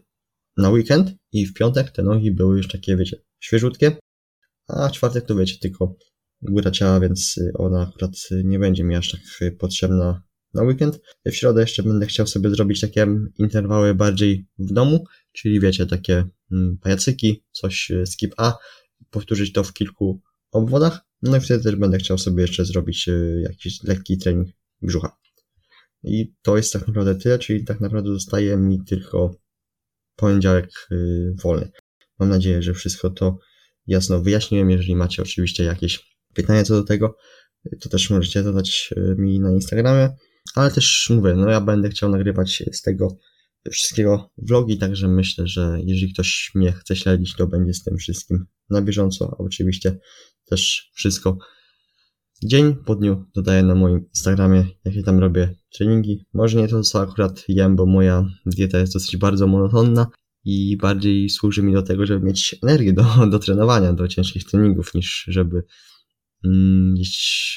na 0.58 0.70
weekend 0.70 1.12
i 1.32 1.46
w 1.46 1.54
piątek 1.54 1.92
te 1.92 2.04
nogi 2.04 2.32
były 2.32 2.58
już 2.58 2.68
takie, 2.68 2.98
wiecie, 2.98 3.18
świeżutkie, 3.40 3.98
a 4.68 4.90
w 4.90 4.92
czwartek 4.92 5.26
to 5.26 5.36
wiecie, 5.36 5.58
tylko 5.60 5.96
góra 6.42 6.72
ciała, 6.72 7.00
więc 7.00 7.36
ona 7.54 7.82
akurat 7.82 8.12
nie 8.44 8.60
będzie 8.60 8.84
mi 8.84 8.96
aż 8.96 9.12
tak 9.12 9.22
potrzebna 9.60 10.24
na 10.54 10.64
weekend. 10.64 11.00
W 11.26 11.32
środę 11.32 11.62
jeszcze 11.62 11.84
będę 11.84 12.06
chciał 12.06 12.28
sobie 12.28 12.50
zrobić 12.50 12.82
takie 12.82 13.08
interwały 13.38 13.96
bardziej 13.96 14.46
w 14.60 14.74
domu, 14.74 15.06
czyli 15.32 15.60
wiecie, 15.60 15.86
takie 15.86 16.26
mm, 16.52 16.78
pajacyki, 16.78 17.44
coś 17.52 17.92
e, 17.92 18.06
skip 18.06 18.34
A, 18.38 18.58
powtórzyć 19.10 19.54
to 19.54 19.64
w 19.64 19.74
kilku 19.74 20.22
obwodach. 20.52 21.00
No 21.22 21.38
i 21.38 21.40
wtedy 21.40 21.64
też 21.64 21.76
będę 21.76 21.98
chciał 21.98 22.18
sobie 22.18 22.42
jeszcze 22.42 22.66
zrobić 22.66 23.08
e, 23.08 23.12
jakiś 23.42 23.84
lekki 23.84 24.18
trening 24.18 24.48
brzucha. 24.82 25.18
I 26.04 26.34
to 26.42 26.58
jest 26.58 26.74
tak 26.74 26.88
naprawdę 26.88 27.16
tyle, 27.16 27.40
czyli 27.40 27.64
tak 27.64 27.82
naprawdę 27.82 28.10
zostaje 28.10 28.58
mi 28.58 28.86
tylko 28.86 29.36
poniedziałek 30.16 30.70
e, 30.92 30.96
wolny. 31.44 31.72
Mam 32.20 32.30
nadzieję, 32.30 32.62
że 32.62 32.74
wszystko 32.74 33.10
to 33.10 33.38
jasno 33.88 34.22
wyjaśniłem. 34.22 34.70
Jeżeli 34.70 34.96
macie 34.96 35.22
oczywiście 35.22 35.64
jakieś 35.64 36.18
pytania 36.34 36.64
co 36.64 36.74
do 36.74 36.84
tego, 36.84 37.18
to 37.80 37.90
też 37.90 38.10
możecie 38.10 38.44
zadać 38.44 38.94
mi 39.18 39.40
na 39.40 39.52
Instagramie. 39.52 40.10
Ale 40.56 40.72
też 40.72 41.12
mówię, 41.16 41.34
no 41.34 41.50
ja 41.50 41.62
będę 41.62 41.90
chciał 41.90 42.10
nagrywać 42.10 42.64
z 42.72 42.82
tego 42.82 43.18
wszystkiego 43.72 44.32
vlogi, 44.38 44.78
także 44.78 45.08
myślę, 45.08 45.48
że 45.48 45.78
jeżeli 45.84 46.14
ktoś 46.14 46.52
mnie 46.56 46.72
chce 46.72 46.96
śledzić, 46.96 47.36
to 47.36 47.48
będzie 47.48 47.74
z 47.74 47.84
tym 47.84 47.98
wszystkim 47.98 48.46
na 48.70 48.82
bieżąco, 48.82 49.36
oczywiście 49.38 50.00
też 50.46 50.92
wszystko 50.94 51.38
dzień 52.44 52.76
po 52.86 52.96
dniu 52.96 53.26
dodaję 53.36 53.64
na 53.64 53.76
moim 53.76 54.06
Instagramie, 54.08 54.66
jakie 54.86 55.04
tam 55.04 55.20
robię 55.20 55.56
treningi. 55.78 56.26
Może 56.34 56.58
nie 56.58 56.68
to, 56.68 56.82
co 56.82 57.02
akurat 57.02 57.44
jem, 57.48 57.76
bo 57.76 57.86
moja 57.86 58.26
dieta 58.46 58.80
jest 58.80 58.94
dosyć 58.94 59.18
bardzo 59.18 59.48
monotonna 59.48 60.08
i 60.44 60.78
bardziej 60.78 61.30
służy 61.30 61.64
mi 61.64 61.74
do 61.74 61.82
tego, 61.82 62.06
żeby 62.06 62.26
mieć 62.26 62.56
energię 62.64 62.94
do, 62.94 63.06
do 63.32 63.40
trenowania, 63.40 63.94
do 63.94 64.08
ciężkich 64.08 64.44
treningów, 64.44 64.94
niż 64.94 65.26
żeby 65.28 65.64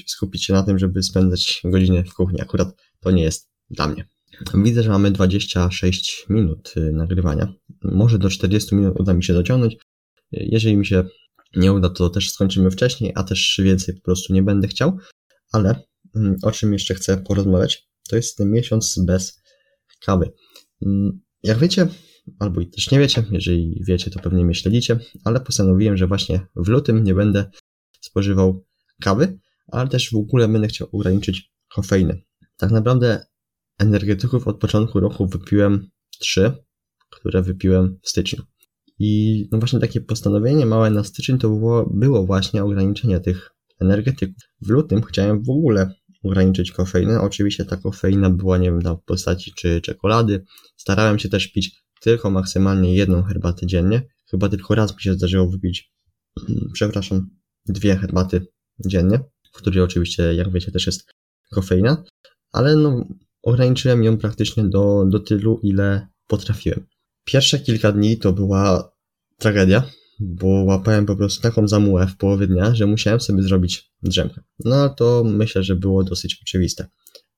skupić 0.06 0.44
się 0.44 0.52
na 0.52 0.62
tym, 0.62 0.78
żeby 0.78 1.02
spędzać 1.02 1.60
godziny 1.64 2.04
w 2.04 2.14
kuchni. 2.14 2.40
Akurat 2.40 2.82
to 3.00 3.10
nie 3.10 3.22
jest 3.22 3.50
dla 3.70 3.88
mnie. 3.88 4.08
Widzę, 4.54 4.82
że 4.82 4.90
mamy 4.90 5.10
26 5.10 6.26
minut 6.28 6.74
y, 6.76 6.92
nagrywania. 6.92 7.54
Może 7.82 8.18
do 8.18 8.30
40 8.30 8.74
minut 8.74 9.00
uda 9.00 9.14
mi 9.14 9.24
się 9.24 9.34
dociągnąć. 9.34 9.76
Jeżeli 10.32 10.76
mi 10.76 10.86
się 10.86 11.04
nie 11.56 11.72
uda, 11.72 11.90
to 11.90 12.10
też 12.10 12.30
skończymy 12.30 12.70
wcześniej, 12.70 13.12
a 13.14 13.22
też 13.22 13.60
więcej 13.64 13.94
po 13.94 14.00
prostu 14.00 14.32
nie 14.32 14.42
będę 14.42 14.68
chciał. 14.68 14.98
Ale 15.52 15.82
mm, 16.16 16.36
o 16.42 16.52
czym 16.52 16.72
jeszcze 16.72 16.94
chcę 16.94 17.16
porozmawiać, 17.16 17.88
to 18.08 18.16
jest 18.16 18.36
ten 18.36 18.50
miesiąc 18.50 18.98
bez 19.06 19.42
kawy. 20.00 20.32
Mm, 20.86 21.20
jak 21.42 21.58
wiecie, 21.58 21.88
albo 22.38 22.60
też 22.64 22.90
nie 22.90 22.98
wiecie, 22.98 23.24
jeżeli 23.30 23.82
wiecie, 23.86 24.10
to 24.10 24.20
pewnie 24.20 24.44
mnie 24.44 24.54
śledzicie, 24.54 24.98
ale 25.24 25.40
postanowiłem, 25.40 25.96
że 25.96 26.06
właśnie 26.06 26.46
w 26.56 26.68
lutym 26.68 27.04
nie 27.04 27.14
będę 27.14 27.50
spożywał 28.00 28.64
kawy, 29.02 29.38
ale 29.72 29.88
też 29.88 30.10
w 30.10 30.16
ogóle 30.16 30.48
będę 30.48 30.68
chciał 30.68 30.88
ograniczyć 30.92 31.52
kofeinę. 31.74 32.14
Tak 32.56 32.70
naprawdę 32.70 33.26
energetyków 33.78 34.48
od 34.48 34.58
początku 34.58 35.00
roku 35.00 35.26
wypiłem 35.26 35.90
trzy, 36.18 36.52
które 37.10 37.42
wypiłem 37.42 37.98
w 38.02 38.08
styczniu. 38.08 38.42
I 38.98 39.48
no 39.52 39.58
właśnie 39.58 39.80
takie 39.80 40.00
postanowienie 40.00 40.66
małe 40.66 40.90
na 40.90 41.04
styczeń 41.04 41.38
to 41.38 41.48
było, 41.48 41.90
było 41.90 42.26
właśnie 42.26 42.64
ograniczenie 42.64 43.20
tych 43.20 43.50
energetyków. 43.80 44.36
W 44.60 44.68
lutym 44.68 45.02
chciałem 45.02 45.42
w 45.42 45.50
ogóle 45.50 45.94
ograniczyć 46.22 46.72
kofeinę. 46.72 47.20
Oczywiście 47.20 47.64
ta 47.64 47.76
kofeina 47.76 48.30
była, 48.30 48.58
nie 48.58 48.72
wiem, 48.72 48.80
w 48.80 49.04
postaci 49.04 49.52
czy 49.56 49.80
czekolady. 49.80 50.44
Starałem 50.76 51.18
się 51.18 51.28
też 51.28 51.52
pić 51.52 51.84
tylko 52.00 52.30
maksymalnie 52.30 52.94
jedną 52.94 53.22
herbatę 53.22 53.66
dziennie. 53.66 54.02
Chyba 54.30 54.48
tylko 54.48 54.74
raz 54.74 54.94
mi 54.94 55.02
się 55.02 55.14
zdarzyło 55.14 55.50
wypić, 55.50 55.92
przepraszam, 56.72 57.30
dwie 57.66 57.96
herbaty 57.96 58.46
dziennie, 58.86 59.20
w 59.52 59.56
której 59.56 59.80
oczywiście, 59.80 60.34
jak 60.34 60.52
wiecie, 60.52 60.72
też 60.72 60.86
jest 60.86 61.10
kofeina, 61.50 62.04
ale 62.52 62.76
no, 62.76 63.08
ograniczyłem 63.42 64.04
ją 64.04 64.18
praktycznie 64.18 64.64
do, 64.64 65.04
do 65.08 65.20
tylu, 65.20 65.60
ile 65.62 66.08
potrafiłem. 66.26 66.86
Pierwsze 67.24 67.58
kilka 67.58 67.92
dni 67.92 68.18
to 68.18 68.32
była 68.32 68.92
tragedia, 69.38 69.90
bo 70.20 70.46
łapałem 70.46 71.06
po 71.06 71.16
prostu 71.16 71.42
taką 71.42 71.68
zamułę 71.68 72.06
w 72.06 72.16
połowie 72.16 72.46
dnia, 72.46 72.74
że 72.74 72.86
musiałem 72.86 73.20
sobie 73.20 73.42
zrobić 73.42 73.92
drzemkę. 74.02 74.42
No 74.64 74.88
to 74.88 75.24
myślę, 75.24 75.62
że 75.62 75.76
było 75.76 76.04
dosyć 76.04 76.38
oczywiste. 76.42 76.86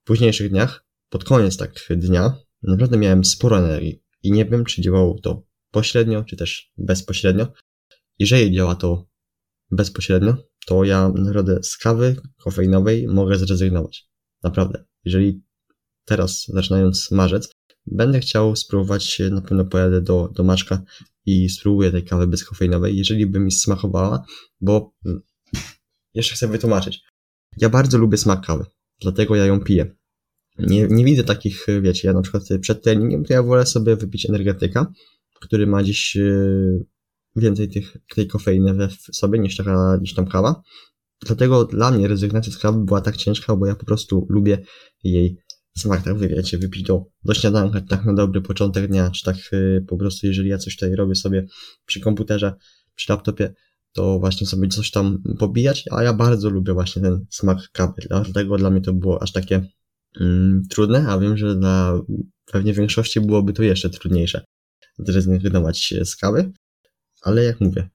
W 0.03 0.07
późniejszych 0.07 0.51
dniach, 0.51 0.85
pod 1.09 1.25
koniec 1.25 1.57
tak 1.57 1.87
dnia, 1.91 2.39
naprawdę 2.63 2.97
miałem 2.99 3.25
sporo 3.25 3.59
energii 3.59 4.03
i 4.23 4.33
nie 4.33 4.45
wiem, 4.45 4.65
czy 4.65 4.83
działało 4.83 5.19
to 5.23 5.43
pośrednio, 5.71 6.25
czy 6.25 6.37
też 6.37 6.73
bezpośrednio. 6.79 7.47
Jeżeli 8.19 8.53
działa 8.53 8.75
to 8.75 9.07
bezpośrednio, 9.71 10.37
to 10.67 10.85
ja 10.85 11.09
naprawdę 11.09 11.63
z 11.63 11.77
kawy 11.77 12.17
kofeinowej 12.45 13.09
mogę 13.09 13.39
zrezygnować. 13.39 14.09
Naprawdę. 14.43 14.85
Jeżeli 15.05 15.43
teraz, 16.05 16.45
zaczynając 16.49 17.11
marzec, 17.11 17.55
będę 17.87 18.21
chciał 18.21 18.57
spróbować, 18.57 19.23
na 19.31 19.41
pewno 19.41 19.65
pojadę 19.65 20.01
do, 20.01 20.29
do 20.35 20.45
Maczka 20.45 20.83
i 21.27 21.49
spróbuję 21.49 21.91
tej 21.91 22.05
kawy 22.05 22.27
bezkofeinowej, 22.27 22.97
jeżeli 22.97 23.27
by 23.27 23.41
mi 23.41 23.53
smakowała, 23.53 24.25
bo 24.61 24.95
mm, 25.07 25.21
jeszcze 26.15 26.35
chcę 26.35 26.49
wytłumaczyć. 26.49 27.03
Ja 27.57 27.69
bardzo 27.69 27.99
lubię 27.99 28.19
smak 28.19 28.47
kawy, 28.47 28.65
dlatego 29.01 29.37
ja 29.37 29.47
ją 29.47 29.61
piję. 29.61 29.97
Nie, 30.59 30.87
nie 30.89 31.05
widzę 31.05 31.25
takich, 31.25 31.67
wiecie, 31.83 32.09
ja 32.09 32.15
na 32.15 32.23
przykład 32.23 32.43
przed 32.61 32.83
treningiem, 32.83 33.25
to 33.25 33.33
ja 33.33 33.43
wolę 33.43 33.67
sobie 33.67 33.97
wypić 33.97 34.27
energetyka, 34.27 34.93
który 35.41 35.67
ma 35.67 35.83
dziś 35.83 36.17
e, 36.17 36.23
więcej 37.37 37.69
tych, 37.69 37.97
tej 38.15 38.27
kofeiny 38.27 38.75
we 38.75 38.89
sobie 39.13 39.39
niż 39.39 39.57
taka, 39.57 39.99
niż 40.01 40.15
tam 40.15 40.27
kawa. 40.27 40.63
Dlatego 41.27 41.65
dla 41.65 41.91
mnie 41.91 42.09
rezygnacja 42.09 42.53
z 42.53 42.59
kawy 42.59 42.85
była 42.85 43.01
tak 43.01 43.17
ciężka, 43.17 43.57
bo 43.57 43.67
ja 43.67 43.75
po 43.75 43.87
prostu 43.87 44.27
lubię 44.31 44.59
jej 45.05 45.37
smak, 45.77 46.03
tak 46.03 46.15
wy 46.15 46.29
wiecie, 46.29 46.59
wypić 46.59 46.83
do, 46.83 47.05
do 47.25 47.35
śniadanka, 47.35 47.81
tak 47.81 48.05
na 48.05 48.15
dobry 48.15 48.41
początek 48.41 48.87
dnia, 48.87 49.11
czy 49.11 49.25
tak 49.25 49.37
y, 49.53 49.85
po 49.89 49.97
prostu, 49.97 50.27
jeżeli 50.27 50.49
ja 50.49 50.59
coś 50.59 50.77
tutaj 50.77 50.95
robię 50.95 51.15
sobie 51.15 51.47
przy 51.87 52.01
komputerze, 52.01 52.55
przy 52.95 53.13
laptopie, 53.13 53.55
to 53.93 54.19
właśnie 54.19 54.47
sobie 54.47 54.69
coś 54.69 54.91
tam 54.91 55.23
pobijać, 55.39 55.85
a 55.91 56.03
ja 56.03 56.13
bardzo 56.13 56.51
lubię 56.51 56.73
właśnie 56.73 57.03
ten 57.03 57.27
smak 57.31 57.59
kawy, 57.73 58.03
dlatego 58.09 58.57
dla 58.57 58.71
mnie 58.71 58.81
to 58.81 58.93
było 58.93 59.23
aż 59.23 59.33
takie 59.33 59.69
mm, 60.21 60.63
trudne, 60.71 61.09
a 61.09 61.19
wiem, 61.19 61.37
że 61.37 61.57
dla 61.57 62.01
pewnie 62.53 62.73
większości 62.73 63.21
byłoby 63.21 63.53
to 63.53 63.63
jeszcze 63.63 63.91
trudniejsze 63.91 64.45
zrezygnować 64.99 65.95
z 66.05 66.17
kawy, 66.17 66.53
ale 67.23 67.45
jak 67.45 67.61
mówię, 67.61 67.89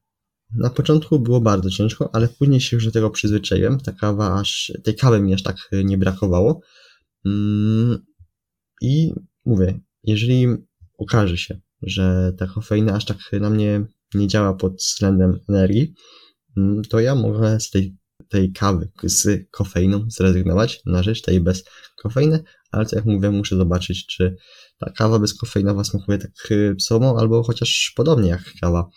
na 0.57 0.69
początku 0.69 1.19
było 1.19 1.41
bardzo 1.41 1.69
ciężko, 1.69 2.09
ale 2.15 2.27
później 2.27 2.61
się 2.61 2.77
już 2.77 2.85
do 2.85 2.91
tego 2.91 3.09
przyzwyczaiłem, 3.09 3.79
ta 3.79 3.91
kawa 3.91 4.39
aż, 4.39 4.73
tej 4.83 4.95
kawy 4.95 5.19
mi 5.19 5.33
aż 5.33 5.43
tak 5.43 5.69
nie 5.83 5.97
brakowało, 5.97 6.61
Mm, 7.25 8.05
I 8.81 9.13
mówię, 9.45 9.79
jeżeli 10.03 10.47
okaże 10.97 11.37
się, 11.37 11.59
że 11.81 12.33
ta 12.37 12.47
kofeina 12.47 12.95
aż 12.95 13.05
tak 13.05 13.17
na 13.39 13.49
mnie 13.49 13.85
nie 14.13 14.27
działa 14.27 14.53
pod 14.53 14.75
względem 14.75 15.39
energii, 15.49 15.93
mm, 16.57 16.81
to 16.83 16.99
ja 16.99 17.15
mogę 17.15 17.59
z 17.59 17.69
tej, 17.69 17.97
tej 18.29 18.51
kawy 18.51 18.91
z 19.03 19.49
kofeiną 19.51 20.05
zrezygnować 20.09 20.81
na 20.85 21.03
rzecz 21.03 21.21
tej 21.21 21.41
bez 21.41 21.63
kofeiny, 21.97 22.43
ale 22.71 22.85
to 22.85 22.95
jak 22.95 23.05
mówię, 23.05 23.31
muszę 23.31 23.57
zobaczyć, 23.57 24.05
czy 24.05 24.35
ta 24.77 24.91
kawa 24.91 25.19
bezkofeinowa 25.19 25.83
smakuje 25.83 26.17
tak 26.17 26.31
samo, 26.79 27.19
albo 27.19 27.43
chociaż 27.43 27.93
podobnie 27.95 28.29
jak 28.29 28.53
kawa 28.61 28.89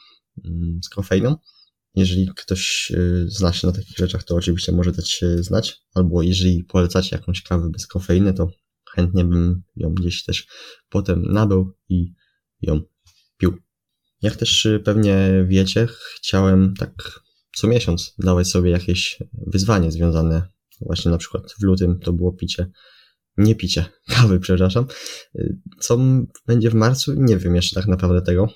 z 0.83 0.89
kofeiną. 0.89 1.37
Jeżeli 1.95 2.29
ktoś 2.37 2.93
y, 2.95 3.27
zna 3.29 3.53
się 3.53 3.67
na 3.67 3.73
takich 3.73 3.97
rzeczach, 3.97 4.25
to 4.25 4.37
oczywiście 4.37 4.73
może 4.73 4.93
dać 4.93 5.11
się 5.11 5.43
znać. 5.43 5.77
Albo 5.95 6.23
jeżeli 6.23 6.65
polecacie 6.65 7.17
jakąś 7.17 7.43
kawę 7.43 7.71
bez 7.71 7.87
kofeiny, 7.87 8.35
to 8.35 8.49
chętnie 8.91 9.25
bym 9.25 9.63
ją 9.77 9.95
gdzieś 9.95 10.25
też 10.25 10.47
potem 10.89 11.23
nabył 11.23 11.77
i 11.89 12.15
ją 12.63 12.81
pił. 13.37 13.59
Jak 14.23 14.37
też 14.37 14.67
y, 14.67 14.81
pewnie 14.85 15.45
wiecie, 15.49 15.89
chciałem 16.17 16.75
tak 16.79 17.21
co 17.57 17.67
miesiąc 17.67 18.15
dawać 18.19 18.49
sobie 18.49 18.71
jakieś 18.71 19.19
wyzwanie 19.47 19.91
związane 19.91 20.49
właśnie 20.81 21.11
na 21.11 21.19
przykład 21.19 21.53
w 21.61 21.63
lutym 21.63 21.99
to 21.99 22.13
było 22.13 22.33
picie, 22.33 22.71
nie 23.37 23.55
picie 23.55 23.85
kawy, 24.15 24.41
przepraszam. 24.41 24.87
Y, 25.39 25.59
co 25.81 25.99
będzie 26.47 26.71
w 26.71 26.75
marcu? 26.75 27.15
Nie 27.17 27.37
wiem 27.37 27.57
jeszcze 27.57 27.81
tak 27.81 27.87
naprawdę 27.87 28.23
tego 28.23 28.49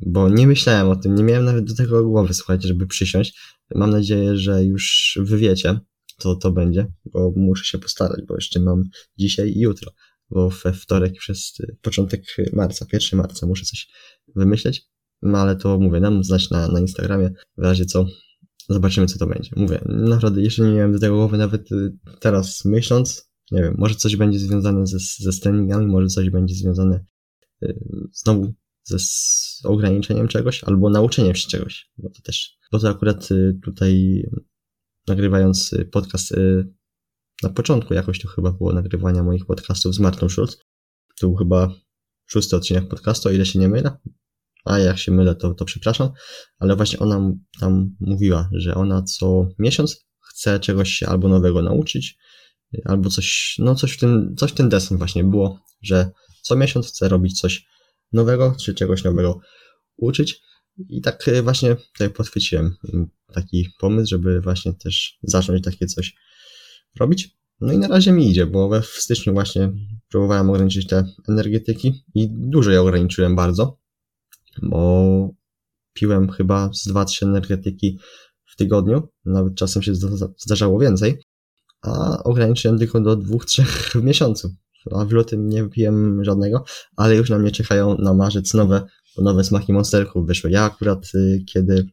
bo 0.00 0.28
nie 0.28 0.46
myślałem 0.46 0.88
o 0.88 0.96
tym, 0.96 1.14
nie 1.14 1.24
miałem 1.24 1.44
nawet 1.44 1.64
do 1.64 1.74
tego 1.74 2.04
głowy, 2.04 2.34
słuchajcie, 2.34 2.68
żeby 2.68 2.86
przysiąść. 2.86 3.56
Mam 3.74 3.90
nadzieję, 3.90 4.36
że 4.36 4.64
już 4.64 5.18
wy 5.22 5.38
wiecie, 5.38 5.80
co 6.18 6.36
to 6.36 6.52
będzie, 6.52 6.86
bo 7.04 7.32
muszę 7.36 7.64
się 7.64 7.78
postarać, 7.78 8.20
bo 8.28 8.34
jeszcze 8.34 8.60
mam 8.60 8.84
dzisiaj 9.18 9.52
i 9.52 9.60
jutro, 9.60 9.92
bo 10.30 10.50
we 10.50 10.72
wtorek 10.72 11.14
już 11.14 11.28
jest 11.28 11.62
początek 11.82 12.24
marca, 12.52 12.86
1 12.92 13.18
marca, 13.18 13.46
muszę 13.46 13.64
coś 13.64 13.88
wymyśleć, 14.36 14.86
no 15.22 15.38
ale 15.38 15.56
to 15.56 15.78
mówię, 15.78 16.00
dam 16.00 16.24
znać 16.24 16.50
na, 16.50 16.68
na 16.68 16.80
Instagramie, 16.80 17.30
w 17.58 17.62
razie 17.62 17.84
co, 17.84 18.06
zobaczymy 18.68 19.06
co 19.06 19.18
to 19.18 19.26
będzie. 19.26 19.50
Mówię, 19.56 19.80
naprawdę 19.84 20.42
jeszcze 20.42 20.62
nie 20.62 20.74
miałem 20.74 20.92
do 20.92 20.98
tego 20.98 21.14
głowy, 21.14 21.38
nawet 21.38 21.72
y, 21.72 21.92
teraz 22.20 22.64
myśląc, 22.64 23.30
nie 23.50 23.62
wiem, 23.62 23.74
może 23.78 23.94
coś 23.94 24.16
będzie 24.16 24.38
związane 24.38 24.86
ze, 24.86 24.98
ze 24.98 25.40
treningami, 25.40 25.86
może 25.86 26.06
coś 26.06 26.30
będzie 26.30 26.54
związane 26.54 27.04
y, 27.62 27.78
znowu 28.12 28.54
ze 28.86 28.98
ograniczeniem 29.64 30.28
czegoś 30.28 30.64
albo 30.64 30.90
nauczeniem 30.90 31.34
się 31.34 31.48
czegoś. 31.48 31.90
Bo 31.98 32.10
to 32.10 32.22
też, 32.22 32.58
bo 32.72 32.78
to 32.78 32.88
akurat 32.88 33.30
y, 33.30 33.58
tutaj 33.64 34.22
nagrywając 35.06 35.72
y, 35.72 35.84
podcast 35.84 36.32
y, 36.32 36.74
na 37.42 37.48
początku 37.48 37.94
jakoś 37.94 38.20
to 38.20 38.28
chyba 38.28 38.52
było 38.52 38.72
nagrywania 38.72 39.22
moich 39.22 39.46
podcastów 39.46 39.94
z 39.94 39.98
Martą 39.98 40.28
Schulz. 40.28 40.58
To 41.20 41.26
był 41.26 41.36
chyba 41.36 41.74
szósty 42.26 42.56
odcinek 42.56 42.88
podcastu, 42.88 43.28
o 43.28 43.32
ile 43.32 43.46
się 43.46 43.58
nie 43.58 43.68
mylę. 43.68 43.96
A 44.64 44.78
jak 44.78 44.98
się 44.98 45.12
mylę, 45.12 45.34
to, 45.34 45.54
to 45.54 45.64
przepraszam. 45.64 46.10
Ale 46.58 46.76
właśnie 46.76 46.98
ona 46.98 47.32
tam 47.60 47.96
mówiła, 48.00 48.50
że 48.52 48.74
ona 48.74 49.02
co 49.02 49.48
miesiąc 49.58 50.06
chce 50.20 50.60
czegoś 50.60 50.90
się 50.90 51.06
albo 51.06 51.28
nowego 51.28 51.62
nauczyć, 51.62 52.18
albo 52.84 53.10
coś, 53.10 53.56
no 53.58 53.74
coś 53.74 53.92
w 53.92 53.98
tym, 53.98 54.34
coś 54.38 54.50
w 54.50 54.54
ten 54.54 54.68
desen 54.68 54.98
właśnie 54.98 55.24
było, 55.24 55.60
że 55.82 56.10
co 56.42 56.56
miesiąc 56.56 56.88
chce 56.88 57.08
robić 57.08 57.40
coś 57.40 57.66
nowego, 58.12 58.56
czy 58.60 58.74
czegoś 58.74 59.04
nowego 59.04 59.40
uczyć. 59.96 60.40
I 60.88 61.00
tak 61.00 61.28
e, 61.28 61.42
właśnie 61.42 61.76
tutaj 61.76 62.10
podchwyciłem 62.10 62.76
mm, 62.94 63.08
taki 63.32 63.68
pomysł, 63.78 64.10
żeby 64.10 64.40
właśnie 64.40 64.74
też 64.74 65.18
zacząć 65.22 65.64
takie 65.64 65.86
coś 65.86 66.14
robić. 67.00 67.36
No 67.60 67.72
i 67.72 67.78
na 67.78 67.88
razie 67.88 68.12
mi 68.12 68.30
idzie, 68.30 68.46
bo 68.46 68.68
we 68.68 68.82
w 68.82 68.86
styczniu 68.86 69.32
właśnie 69.32 69.72
próbowałem 70.08 70.50
ograniczyć 70.50 70.86
te 70.86 71.04
energetyki 71.28 72.04
i 72.14 72.28
dużo 72.30 72.70
je 72.70 72.80
ograniczyłem 72.80 73.36
bardzo, 73.36 73.78
bo 74.62 75.30
piłem 75.92 76.30
chyba 76.30 76.70
z 76.72 76.88
2-3 76.88 77.26
energetyki 77.26 77.98
w 78.44 78.56
tygodniu, 78.56 79.08
nawet 79.24 79.54
czasem 79.54 79.82
się 79.82 79.92
zdarzało 80.36 80.78
więcej, 80.78 81.22
a 81.82 82.22
ograniczyłem 82.22 82.78
tylko 82.78 83.00
do 83.00 83.16
2-3 83.16 83.62
w 84.00 84.04
miesiącu 84.04 84.54
a 84.92 85.04
w 85.04 85.12
lutym 85.12 85.48
nie 85.48 85.62
wypiłem 85.62 86.24
żadnego, 86.24 86.64
ale 86.96 87.16
już 87.16 87.30
na 87.30 87.38
mnie 87.38 87.50
czekają 87.50 87.96
na 87.98 88.14
marzec 88.14 88.54
nowe, 88.54 88.86
nowe 89.18 89.44
smaki 89.44 89.72
monsterków 89.72 90.26
wyszły. 90.26 90.50
Ja 90.50 90.64
akurat 90.64 91.10
y, 91.14 91.44
kiedy 91.46 91.86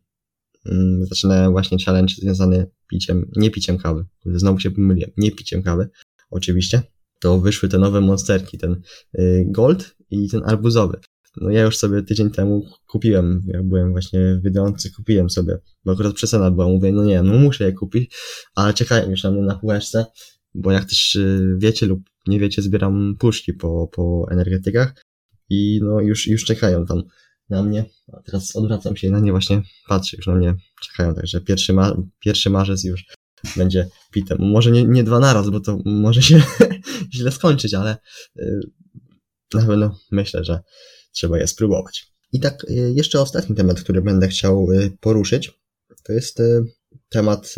mm, 0.66 1.06
zaczynałem 1.06 1.52
właśnie 1.52 1.78
challenge 1.86 2.14
związany 2.18 2.68
piciem, 2.88 3.32
nie 3.36 3.52
piciem 3.52 3.78
kawy, 3.78 4.06
znowu 4.26 4.60
się 4.60 4.72
pomyliłem, 4.72 5.12
nie 5.18 5.32
piciem 5.32 5.64
kawy, 5.64 5.90
oczywiście, 6.30 6.82
to 7.20 7.40
wyszły 7.40 7.70
te 7.70 7.78
nowe 7.78 8.02
monsterki, 8.02 8.58
ten 8.58 8.82
y, 9.20 9.46
gold 9.48 9.96
i 10.10 10.30
ten 10.30 10.42
arbuzowy. 10.46 11.00
No 11.38 11.50
ja 11.50 11.62
już 11.62 11.78
sobie 11.78 12.04
tydzień 12.04 12.32
temu 12.32 12.66
kupiłem, 12.88 13.42
jak 13.48 13.68
byłem 13.68 13.92
właśnie 13.92 14.36
w 14.36 14.42
Biedronce, 14.42 14.90
kupiłem 14.90 15.30
sobie, 15.30 15.58
bo 15.86 15.92
akurat 15.92 16.14
przecena 16.14 16.52
była, 16.52 16.68
mówię, 16.68 16.92
no 16.92 17.04
nie, 17.04 17.24
no 17.24 17.34
muszę 17.34 17.64
je 17.64 17.74
kupić, 17.74 18.16
ale 18.56 18.74
czekają 18.74 19.10
już 19.10 19.24
na 19.24 19.32
mnie 19.32 19.42
na 19.42 19.56
półeczce, 19.56 20.06
bo 20.54 20.72
jak 20.72 20.86
też 20.86 21.16
y, 21.16 21.56
wiecie 21.58 21.86
lub 21.86 22.13
nie 22.28 22.40
wiecie, 22.40 22.62
zbieram 22.62 23.16
puszki 23.20 23.54
po, 23.54 23.88
po 23.88 24.28
energetykach 24.32 24.94
i 25.50 25.80
no 25.84 26.02
już, 26.02 26.28
już 26.28 26.46
czekają 26.46 26.86
tam 26.86 27.04
na 27.50 27.64
mnie, 27.64 27.86
a 28.14 28.22
teraz 28.22 28.56
odwracam 28.56 28.96
się 28.96 29.08
i 29.08 29.12
na 29.12 29.20
nie 29.20 29.32
właśnie 29.32 29.62
patrzę, 29.88 30.18
już 30.18 30.28
na 30.28 30.36
mnie 30.36 30.56
czekają, 30.82 31.16
także 31.16 31.42
pierwszy, 31.42 31.74
ma 31.74 31.96
pierwszy 32.20 32.50
marzec 32.50 32.84
już 32.84 33.06
będzie 33.58 33.90
pitem. 34.12 34.38
Może 34.40 34.72
nie, 34.72 34.84
nie 34.84 35.04
dwa 35.04 35.20
naraz, 35.20 35.50
bo 35.50 35.60
to 35.60 35.80
może 35.86 36.22
się 36.22 36.44
źle 37.16 37.32
skończyć, 37.32 37.74
ale 37.74 37.98
y, 38.40 38.60
na 39.54 39.66
pewno 39.66 40.00
myślę, 40.12 40.44
że 40.44 40.60
trzeba 41.12 41.38
je 41.38 41.48
spróbować. 41.48 42.14
I 42.32 42.40
tak 42.40 42.64
y, 42.70 42.94
jeszcze 42.96 43.22
ostatni 43.22 43.56
temat, 43.56 43.82
który 43.82 44.02
będę 44.02 44.28
chciał 44.28 44.72
y, 44.72 44.98
poruszyć, 45.00 45.52
to 46.04 46.14
jest 46.14 46.42
temat 47.10 47.56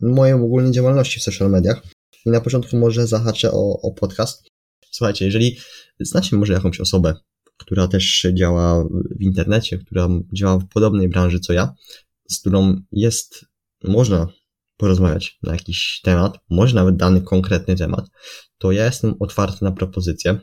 mojej 0.00 0.34
ogólnej 0.34 0.72
działalności 0.72 1.20
w 1.20 1.22
social 1.22 1.50
mediach. 1.50 1.82
I 2.26 2.30
na 2.30 2.40
początku 2.40 2.76
może 2.76 3.06
zahaczę 3.06 3.52
o, 3.52 3.80
o 3.82 3.92
podcast. 3.92 4.42
Słuchajcie, 4.90 5.24
jeżeli 5.24 5.58
znacie 6.00 6.36
może 6.36 6.52
jakąś 6.52 6.80
osobę, 6.80 7.14
która 7.56 7.88
też 7.88 8.26
działa 8.34 8.84
w 9.18 9.22
internecie, 9.22 9.78
która 9.78 10.08
działa 10.34 10.58
w 10.58 10.68
podobnej 10.68 11.08
branży 11.08 11.40
co 11.40 11.52
ja, 11.52 11.74
z 12.30 12.40
którą 12.40 12.76
jest, 12.92 13.44
można 13.84 14.26
porozmawiać 14.76 15.38
na 15.42 15.52
jakiś 15.52 16.00
temat, 16.04 16.38
może 16.50 16.74
nawet 16.74 16.96
dany 16.96 17.20
konkretny 17.20 17.76
temat, 17.76 18.06
to 18.58 18.72
ja 18.72 18.84
jestem 18.84 19.14
otwarty 19.20 19.64
na 19.64 19.72
propozycje, 19.72 20.40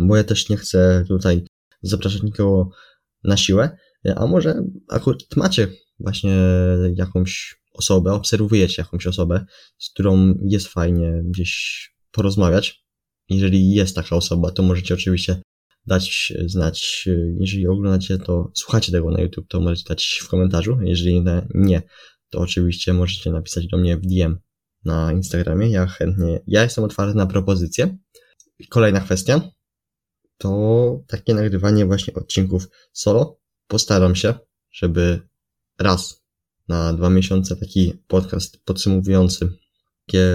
bo 0.00 0.16
ja 0.16 0.24
też 0.24 0.48
nie 0.48 0.56
chcę 0.56 1.04
tutaj 1.08 1.44
zapraszać 1.82 2.22
nikogo 2.22 2.70
na 3.24 3.36
siłę, 3.36 3.76
a 4.16 4.26
może 4.26 4.62
akurat 4.88 5.18
macie 5.36 5.68
właśnie 6.00 6.38
jakąś 6.94 7.60
osobę, 7.78 8.12
obserwujecie 8.12 8.82
jakąś 8.82 9.06
osobę, 9.06 9.44
z 9.78 9.90
którą 9.90 10.34
jest 10.42 10.68
fajnie 10.68 11.22
gdzieś 11.24 11.82
porozmawiać. 12.10 12.84
Jeżeli 13.28 13.70
jest 13.70 13.96
taka 13.96 14.16
osoba, 14.16 14.50
to 14.50 14.62
możecie 14.62 14.94
oczywiście 14.94 15.42
dać 15.86 16.32
znać, 16.46 17.08
jeżeli 17.40 17.68
oglądacie 17.68 18.18
to, 18.18 18.50
słuchacie 18.54 18.92
tego 18.92 19.10
na 19.10 19.20
YouTube, 19.20 19.48
to 19.48 19.60
możecie 19.60 19.88
dać 19.88 20.20
w 20.22 20.28
komentarzu, 20.28 20.78
jeżeli 20.82 21.24
nie, 21.54 21.82
to 22.30 22.38
oczywiście 22.38 22.92
możecie 22.92 23.30
napisać 23.30 23.66
do 23.66 23.78
mnie 23.78 23.96
w 23.96 24.06
DM 24.06 24.38
na 24.84 25.12
Instagramie. 25.12 25.70
Ja 25.70 25.86
chętnie, 25.86 26.40
ja 26.46 26.62
jestem 26.62 26.84
otwarty 26.84 27.16
na 27.16 27.26
propozycje. 27.26 27.98
Kolejna 28.70 29.00
kwestia 29.00 29.40
to 30.38 31.04
takie 31.08 31.34
nagrywanie 31.34 31.86
właśnie 31.86 32.14
odcinków 32.14 32.68
solo. 32.92 33.40
Postaram 33.66 34.14
się, 34.16 34.34
żeby 34.72 35.20
raz 35.78 36.24
na 36.68 36.92
dwa 36.92 37.10
miesiące 37.10 37.56
taki 37.56 37.92
podcast 38.08 38.64
podsumowujący 38.64 39.48
takie 40.08 40.26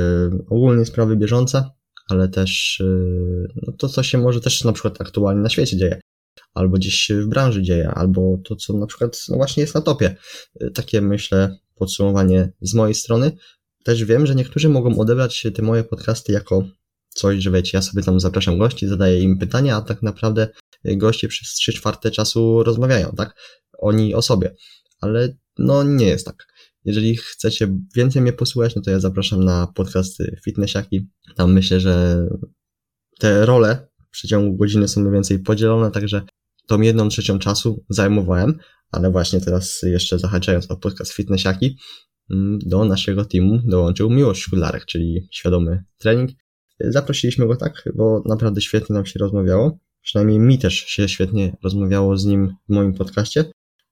ogólnie 0.49 0.85
sprawy 0.85 1.17
bieżące, 1.17 1.69
ale 2.09 2.29
też 2.29 2.77
yy, 2.79 3.47
no 3.55 3.73
to, 3.77 3.89
co 3.89 4.03
się 4.03 4.17
może 4.17 4.41
też 4.41 4.63
na 4.63 4.73
przykład 4.73 5.01
aktualnie 5.01 5.41
na 5.41 5.49
świecie 5.49 5.77
dzieje, 5.77 6.01
albo 6.53 6.77
gdzieś 6.77 7.11
w 7.11 7.27
branży 7.27 7.61
dzieje, 7.61 7.89
albo 7.89 8.37
to, 8.43 8.55
co 8.55 8.73
na 8.73 8.87
przykład 8.87 9.25
no 9.29 9.37
właśnie 9.37 9.61
jest 9.61 9.75
na 9.75 9.81
topie. 9.81 10.15
Yy, 10.59 10.71
takie 10.71 11.01
myślę 11.01 11.57
podsumowanie 11.75 12.51
z 12.61 12.73
mojej 12.73 12.95
strony. 12.95 13.31
Też 13.83 14.05
wiem, 14.05 14.25
że 14.25 14.35
niektórzy 14.35 14.69
mogą 14.69 14.99
odebrać 14.99 15.47
te 15.55 15.61
moje 15.61 15.83
podcasty 15.83 16.33
jako 16.33 16.63
coś, 17.09 17.43
że 17.43 17.51
wiecie, 17.51 17.77
ja 17.77 17.81
sobie 17.81 18.03
tam 18.03 18.19
zapraszam 18.19 18.57
gości, 18.57 18.87
zadaję 18.87 19.19
im 19.19 19.37
pytania, 19.37 19.75
a 19.77 19.81
tak 19.81 20.03
naprawdę 20.03 20.47
goście 20.85 21.27
przez 21.27 21.49
3 21.49 21.73
czwarte 21.73 22.11
czasu 22.11 22.63
rozmawiają, 22.63 23.11
tak? 23.17 23.35
Oni 23.79 24.15
o 24.15 24.21
sobie. 24.21 24.55
Ale 25.01 25.37
no 25.57 25.83
nie 25.83 26.05
jest 26.05 26.25
tak. 26.25 26.47
Jeżeli 26.85 27.17
chcecie 27.17 27.77
więcej 27.95 28.21
mnie 28.21 28.33
posłuchać, 28.33 28.75
no 28.75 28.81
to 28.81 28.91
ja 28.91 28.99
zapraszam 28.99 29.43
na 29.43 29.67
podcasty 29.75 30.39
Fitnessiaki. 30.43 31.09
Tam 31.35 31.53
myślę, 31.53 31.79
że 31.79 32.25
te 33.19 33.45
role 33.45 33.87
w 34.07 34.09
przeciągu 34.09 34.57
godziny 34.57 34.87
są 34.87 35.01
mniej 35.01 35.13
więcej 35.13 35.39
podzielone, 35.39 35.91
także 35.91 36.21
tą 36.67 36.81
jedną 36.81 37.09
trzecią 37.09 37.39
czasu 37.39 37.85
zajmowałem, 37.89 38.57
ale 38.91 39.11
właśnie 39.11 39.41
teraz 39.41 39.81
jeszcze 39.83 40.19
zahaczając 40.19 40.71
o 40.71 40.77
podcast 40.77 41.13
Fitnessiaki, 41.13 41.77
mm, 42.31 42.59
do 42.59 42.85
naszego 42.85 43.25
teamu 43.25 43.59
dołączył 43.65 44.09
Miłosz 44.09 44.39
Szkularek, 44.39 44.85
czyli 44.85 45.27
świadomy 45.31 45.83
trening. 45.97 46.29
Zaprosiliśmy 46.79 47.47
go 47.47 47.55
tak, 47.55 47.83
bo 47.95 48.23
naprawdę 48.25 48.61
świetnie 48.61 48.93
nam 48.93 49.05
się 49.05 49.19
rozmawiało. 49.19 49.79
Przynajmniej 50.01 50.39
mi 50.39 50.59
też 50.59 50.73
się 50.73 51.09
świetnie 51.09 51.57
rozmawiało 51.63 52.17
z 52.17 52.25
nim 52.25 52.55
w 52.69 52.73
moim 52.73 52.93
podcaście. 52.93 53.45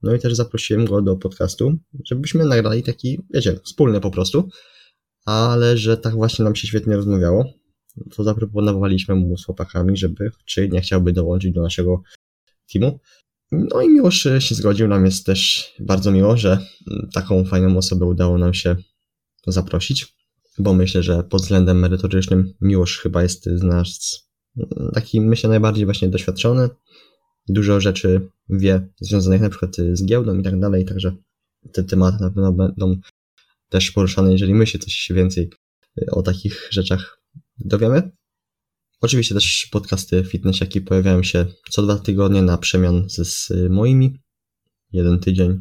No 0.04 0.16
i 0.16 0.20
też 0.20 0.34
zaprosiłem 0.34 0.86
go 0.86 1.02
do 1.02 1.16
podcastu, 1.16 1.78
żebyśmy 2.06 2.46
nagrali 2.46 2.84
taki, 2.84 3.20
wiecie, 3.34 3.60
wspólny 3.64 4.02
po 4.02 4.12
prostu. 4.12 4.50
Ale 5.26 5.78
że 5.78 5.98
tak 5.98 6.14
właśnie 6.14 6.46
nam 6.46 6.56
się 6.56 6.68
świetnie 6.68 6.96
rozmawiało, 6.96 7.46
to 8.16 8.24
zaproponowaliśmy 8.24 9.16
mu 9.16 9.38
z 9.38 9.46
chłopakami, 9.46 9.98
żeby 9.98 10.32
czy 10.46 10.70
nie 10.70 10.82
chciałby 10.82 11.14
dołączyć 11.14 11.54
do 11.54 11.62
naszego 11.62 12.02
teamu. 12.74 13.00
No 13.52 13.82
i 13.82 13.90
Miłosz 13.90 14.28
się 14.40 14.56
zgodził, 14.56 14.88
nam 14.88 15.06
jest 15.06 15.26
też 15.26 15.72
bardzo 15.80 16.12
miło, 16.12 16.38
że 16.38 16.58
taką 17.14 17.46
fajną 17.46 17.78
osobę 17.78 18.06
udało 18.06 18.38
nam 18.38 18.54
się 18.54 18.76
zaprosić, 19.48 20.16
bo 20.60 20.74
myślę, 20.74 21.04
że 21.04 21.24
pod 21.24 21.42
względem 21.42 21.80
merytorycznym 21.80 22.54
Miłosz 22.62 23.00
chyba 23.00 23.24
jest 23.24 23.46
z 23.46 23.64
nas 23.64 24.20
taki, 24.94 25.22
myślę, 25.22 25.50
najbardziej 25.50 25.86
właśnie 25.86 26.10
doświadczony, 26.10 26.70
dużo 27.50 27.82
rzeczy 27.82 28.30
wie 28.52 28.88
związanych 29.02 29.42
na 29.42 29.50
przykład 29.50 29.76
z 29.94 30.06
giełdą 30.06 30.40
i 30.40 30.44
tak 30.44 30.60
dalej, 30.60 30.86
także 30.86 31.16
te 31.74 31.84
tematy 31.84 32.24
na 32.24 32.30
pewno 32.30 32.54
będą 32.54 33.00
też 33.70 33.92
poruszane, 33.92 34.32
jeżeli 34.32 34.54
my 34.54 34.68
się 34.68 34.80
coś 34.80 35.12
więcej 35.16 35.50
o 36.12 36.22
takich 36.22 36.68
rzeczach 36.72 37.22
dowiemy. 37.58 38.12
Oczywiście 39.02 39.36
też 39.36 39.68
podcasty 39.72 40.24
fitnessiaki 40.24 40.82
pojawiają 40.82 41.24
się 41.24 41.46
co 41.70 41.82
dwa 41.82 41.98
tygodnie 41.98 42.42
na 42.42 42.58
przemian 42.58 43.10
z, 43.10 43.50
moimi. 43.70 44.18
Jeden 44.92 45.20
tydzień 45.20 45.60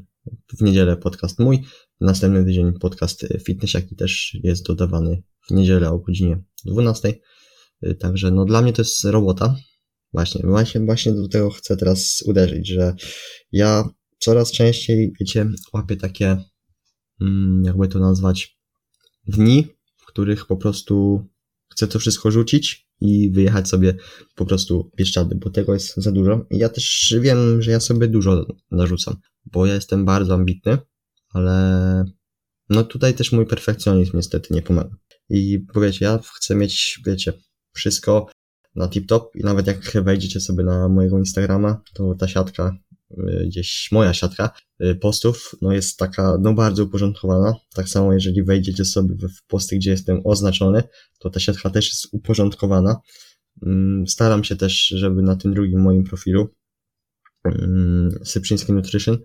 w 0.58 0.62
niedzielę 0.62 0.96
podcast 0.96 1.38
mój, 1.38 1.58
następny 2.00 2.44
tydzień 2.44 2.72
podcast 2.72 3.26
fitnessiaki 3.44 3.96
też 3.96 4.38
jest 4.42 4.66
dodawany 4.66 5.22
w 5.48 5.50
niedzielę 5.50 5.90
o 5.90 5.98
godzinie 5.98 6.42
12. 6.64 7.14
Także 7.98 8.30
no 8.30 8.44
dla 8.44 8.62
mnie 8.62 8.72
to 8.72 8.82
jest 8.82 9.04
robota. 9.04 9.56
Właśnie, 10.12 10.42
właśnie, 10.44 10.80
właśnie 10.80 11.12
do 11.12 11.28
tego 11.28 11.50
chcę 11.50 11.76
teraz 11.76 12.22
uderzyć, 12.26 12.68
że 12.68 12.94
ja 13.52 13.88
coraz 14.18 14.52
częściej, 14.52 15.12
wiecie, 15.20 15.46
łapię 15.72 15.96
takie, 15.96 16.36
mm, 17.20 17.62
jakby 17.64 17.88
to 17.88 17.98
nazwać, 17.98 18.58
dni, 19.26 19.66
w 19.96 20.06
których 20.06 20.46
po 20.46 20.56
prostu 20.56 21.24
chcę 21.72 21.88
to 21.88 21.98
wszystko 21.98 22.30
rzucić 22.30 22.88
i 23.00 23.30
wyjechać 23.30 23.68
sobie 23.68 23.94
po 24.34 24.46
prostu 24.46 24.90
Bieszczady, 24.96 25.34
bo 25.34 25.50
tego 25.50 25.74
jest 25.74 25.96
za 25.96 26.12
dużo. 26.12 26.46
I 26.50 26.58
ja 26.58 26.68
też 26.68 27.14
wiem, 27.20 27.62
że 27.62 27.70
ja 27.70 27.80
sobie 27.80 28.08
dużo 28.08 28.46
narzucam, 28.70 29.16
bo 29.44 29.66
ja 29.66 29.74
jestem 29.74 30.04
bardzo 30.04 30.34
ambitny, 30.34 30.78
ale 31.28 32.04
no 32.68 32.84
tutaj 32.84 33.14
też 33.14 33.32
mój 33.32 33.46
perfekcjonizm 33.46 34.16
niestety 34.16 34.54
nie 34.54 34.62
pomaga. 34.62 34.96
I 35.30 35.58
powiecie, 35.74 36.04
ja 36.04 36.18
chcę 36.36 36.54
mieć, 36.54 37.00
wiecie, 37.06 37.32
wszystko 37.72 38.30
na 38.74 38.88
tip-top 38.88 39.22
i 39.34 39.44
nawet 39.44 39.66
jak 39.66 39.92
wejdziecie 40.04 40.40
sobie 40.40 40.64
na 40.64 40.88
mojego 40.88 41.18
Instagrama, 41.18 41.82
to 41.94 42.14
ta 42.14 42.28
siatka 42.28 42.76
Y, 43.18 43.46
gdzieś 43.46 43.88
moja 43.92 44.14
siatka 44.14 44.50
y, 44.84 44.94
postów, 44.94 45.54
no 45.62 45.72
jest 45.72 45.98
taka, 45.98 46.38
no 46.40 46.54
bardzo 46.54 46.84
uporządkowana. 46.84 47.54
Tak 47.74 47.88
samo 47.88 48.12
jeżeli 48.12 48.42
wejdziecie 48.42 48.84
sobie 48.84 49.14
w 49.14 49.46
posty, 49.46 49.76
gdzie 49.76 49.90
jestem 49.90 50.20
oznaczony, 50.24 50.82
to 51.18 51.30
ta 51.30 51.40
siatka 51.40 51.70
też 51.70 51.88
jest 51.88 52.14
uporządkowana. 52.14 52.96
Mm, 53.66 54.06
staram 54.06 54.44
się 54.44 54.56
też, 54.56 54.86
żeby 54.86 55.22
na 55.22 55.36
tym 55.36 55.54
drugim 55.54 55.80
moim 55.80 56.04
profilu, 56.04 56.48
mm, 57.44 58.10
Syprzyński 58.24 58.72
Nutrition, 58.72 59.18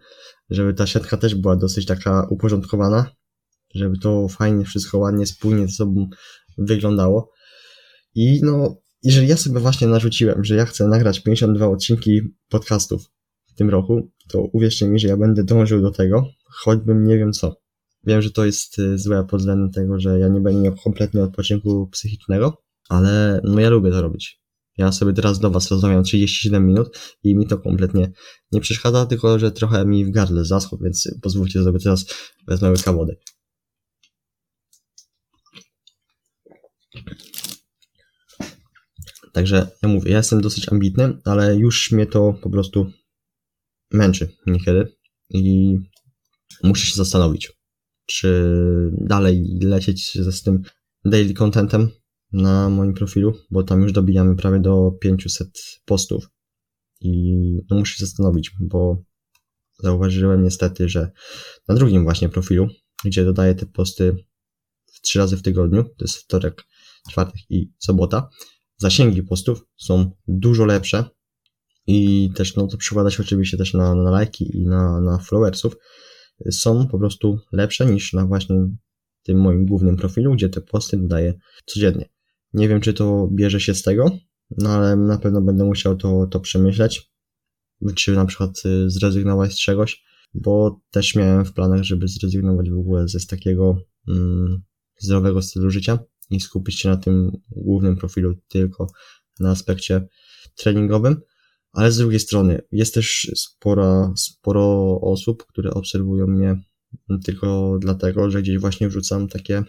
żeby 0.50 0.74
ta 0.74 0.88
siatka 0.88 1.18
też 1.18 1.36
była 1.36 1.56
dosyć 1.56 1.86
taka 1.86 2.28
uporządkowana, 2.30 3.16
żeby 3.76 4.00
to 4.00 4.28
fajnie, 4.28 4.66
wszystko 4.66 4.98
ładnie, 4.98 5.26
spójnie 5.26 5.68
ze 5.68 5.74
sobą 5.74 6.10
wyglądało. 6.58 7.32
I 8.16 8.40
no, 8.44 8.78
jeżeli 9.06 9.28
ja 9.28 9.38
sobie 9.38 9.60
właśnie 9.60 9.88
narzuciłem, 9.88 10.44
że 10.44 10.56
ja 10.56 10.66
chcę 10.66 10.88
nagrać 10.88 11.20
52 11.20 11.68
odcinki 11.68 12.22
podcastów 12.50 13.12
w 13.48 13.54
tym 13.54 13.70
roku, 13.70 14.12
to 14.28 14.42
uwierzcie 14.42 14.88
mi, 14.88 15.00
że 15.00 15.08
ja 15.08 15.18
będę 15.18 15.44
dążył 15.44 15.82
do 15.82 15.92
tego, 15.92 16.28
choćbym 16.46 17.08
nie 17.08 17.18
wiem 17.18 17.34
co. 17.34 17.56
Wiem, 18.04 18.22
że 18.22 18.32
to 18.32 18.46
jest 18.46 18.80
y, 18.80 18.98
złe 18.98 19.26
pod 19.26 19.40
względem 19.40 19.72
tego, 19.72 20.00
że 20.00 20.20
ja 20.20 20.28
nie 20.28 20.42
będę 20.42 20.62
miał 20.62 20.76
kompletnie 20.76 21.24
odpoczynku 21.24 21.88
psychicznego, 21.88 22.64
ale 22.90 23.42
no 23.44 23.60
ja 23.60 23.70
lubię 23.70 23.92
to 23.92 24.02
robić. 24.02 24.42
Ja 24.78 24.92
sobie 24.92 25.14
teraz 25.14 25.40
do 25.40 25.52
Was 25.52 25.72
rozmawiam 25.72 26.04
37 26.04 26.68
minut 26.68 27.00
i 27.24 27.36
mi 27.36 27.48
to 27.48 27.58
kompletnie 27.58 28.12
nie 28.52 28.62
przeszkadza, 28.62 29.06
tylko 29.06 29.40
że 29.40 29.52
trochę 29.52 29.86
mi 29.86 30.06
w 30.06 30.10
gardle 30.10 30.46
zaschło, 30.46 30.78
więc 30.78 31.10
pozwólcie 31.22 31.64
sobie 31.64 31.80
teraz 31.80 32.06
wezmę 32.48 32.72
łyka 32.72 32.94
wody. 32.94 33.18
Także 39.36 39.68
ja 39.84 39.90
mówię, 39.90 40.12
ja 40.12 40.18
jestem 40.18 40.42
dosyć 40.42 40.70
ambitny, 40.70 41.18
ale 41.26 41.56
już 41.56 41.92
mnie 41.92 42.06
to 42.06 42.34
po 42.42 42.50
prostu 42.50 42.92
męczy 43.92 44.36
niekiedy 44.48 44.96
i 45.30 45.76
muszę 46.64 46.86
się 46.86 46.96
zastanowić, 46.96 47.52
czy 48.06 48.52
dalej 48.92 49.60
lecieć 49.62 50.12
z 50.14 50.44
tym 50.44 50.62
daily 51.06 51.34
contentem 51.34 51.90
na 52.34 52.70
moim 52.70 52.94
profilu, 52.94 53.34
bo 53.52 53.64
tam 53.64 53.82
już 53.82 53.92
dobijamy 53.92 54.36
prawie 54.36 54.60
do 54.60 54.92
500 55.02 55.48
postów. 55.86 56.30
I 57.02 57.34
no 57.70 57.78
muszę 57.78 57.96
się 57.96 58.06
zastanowić, 58.06 58.52
bo 58.60 59.04
zauważyłem 59.80 60.44
niestety, 60.44 60.90
że 60.90 61.12
na 61.68 61.76
drugim 61.76 62.04
właśnie 62.04 62.30
profilu, 62.30 62.68
gdzie 63.06 63.26
dodaję 63.26 63.56
te 63.56 63.66
posty 63.66 64.16
trzy 65.02 65.20
razy 65.20 65.38
w 65.38 65.42
tygodniu, 65.42 65.84
to 65.84 66.06
jest 66.06 66.18
wtorek, 66.18 66.64
czwartek 67.10 67.42
i 67.50 67.72
sobota, 67.80 68.30
zasięgi 68.86 69.24
postów 69.24 69.66
są 69.78 70.12
dużo 70.28 70.66
lepsze 70.66 71.10
i 71.88 72.30
też 72.36 72.56
no 72.56 72.68
to 72.68 72.78
przykłada 72.78 73.10
się 73.12 73.24
oczywiście 73.24 73.58
też 73.58 73.74
na, 73.74 73.96
na 73.96 74.12
lajki 74.12 74.58
i 74.58 74.66
na, 74.66 75.02
na 75.02 75.18
followersów, 75.18 75.76
są 76.52 76.88
po 76.88 77.00
prostu 77.00 77.40
lepsze 77.52 77.86
niż 77.86 78.14
na 78.14 78.26
właśnie 78.26 78.56
tym 79.24 79.42
moim 79.42 79.66
głównym 79.66 79.98
profilu, 79.98 80.34
gdzie 80.34 80.50
te 80.50 80.62
posty 80.62 80.98
dodaję 80.98 81.34
codziennie. 81.66 82.10
Nie 82.54 82.70
wiem, 82.70 82.82
czy 82.82 82.94
to 82.94 83.30
bierze 83.32 83.60
się 83.60 83.76
z 83.76 83.84
tego, 83.84 84.12
no 84.58 84.70
ale 84.70 84.96
na 84.96 85.18
pewno 85.18 85.42
będę 85.42 85.64
musiał 85.64 85.96
to, 85.96 86.28
to 86.28 86.40
przemyśleć, 86.40 87.12
czy 87.96 88.12
na 88.12 88.26
przykład 88.26 88.52
y, 88.66 88.90
zrezygnować 88.90 89.54
z 89.54 89.60
czegoś, 89.60 90.04
bo 90.34 90.82
też 90.92 91.16
miałem 91.16 91.46
w 91.46 91.54
planach, 91.54 91.84
żeby 91.84 92.08
zrezygnować 92.08 92.70
w 92.70 92.80
ogóle 92.80 93.08
ze 93.08 93.20
z 93.20 93.28
takiego 93.28 93.78
mm, 94.08 94.62
zdrowego 95.00 95.42
stylu 95.42 95.70
życia 95.70 96.00
i 96.30 96.40
skupić 96.40 96.80
się 96.80 96.90
na 96.90 96.98
tym 96.98 97.32
głównym 97.52 97.96
profilu 97.96 98.36
tylko 98.48 98.88
na 99.40 99.52
aspekcie 99.52 100.08
treningowym. 100.56 101.22
Ale 101.72 101.92
z 101.92 101.98
drugiej 101.98 102.20
strony 102.20 102.62
jest 102.72 102.94
też 102.94 103.32
spora, 103.36 104.14
sporo 104.18 105.00
osób, 105.02 105.46
które 105.46 105.74
obserwują 105.74 106.28
mnie 106.28 106.62
tylko 107.24 107.78
dlatego, 107.80 108.32
że 108.32 108.42
gdzieś 108.42 108.58
właśnie 108.58 108.90
wrzucam 108.90 109.28
takie 109.28 109.64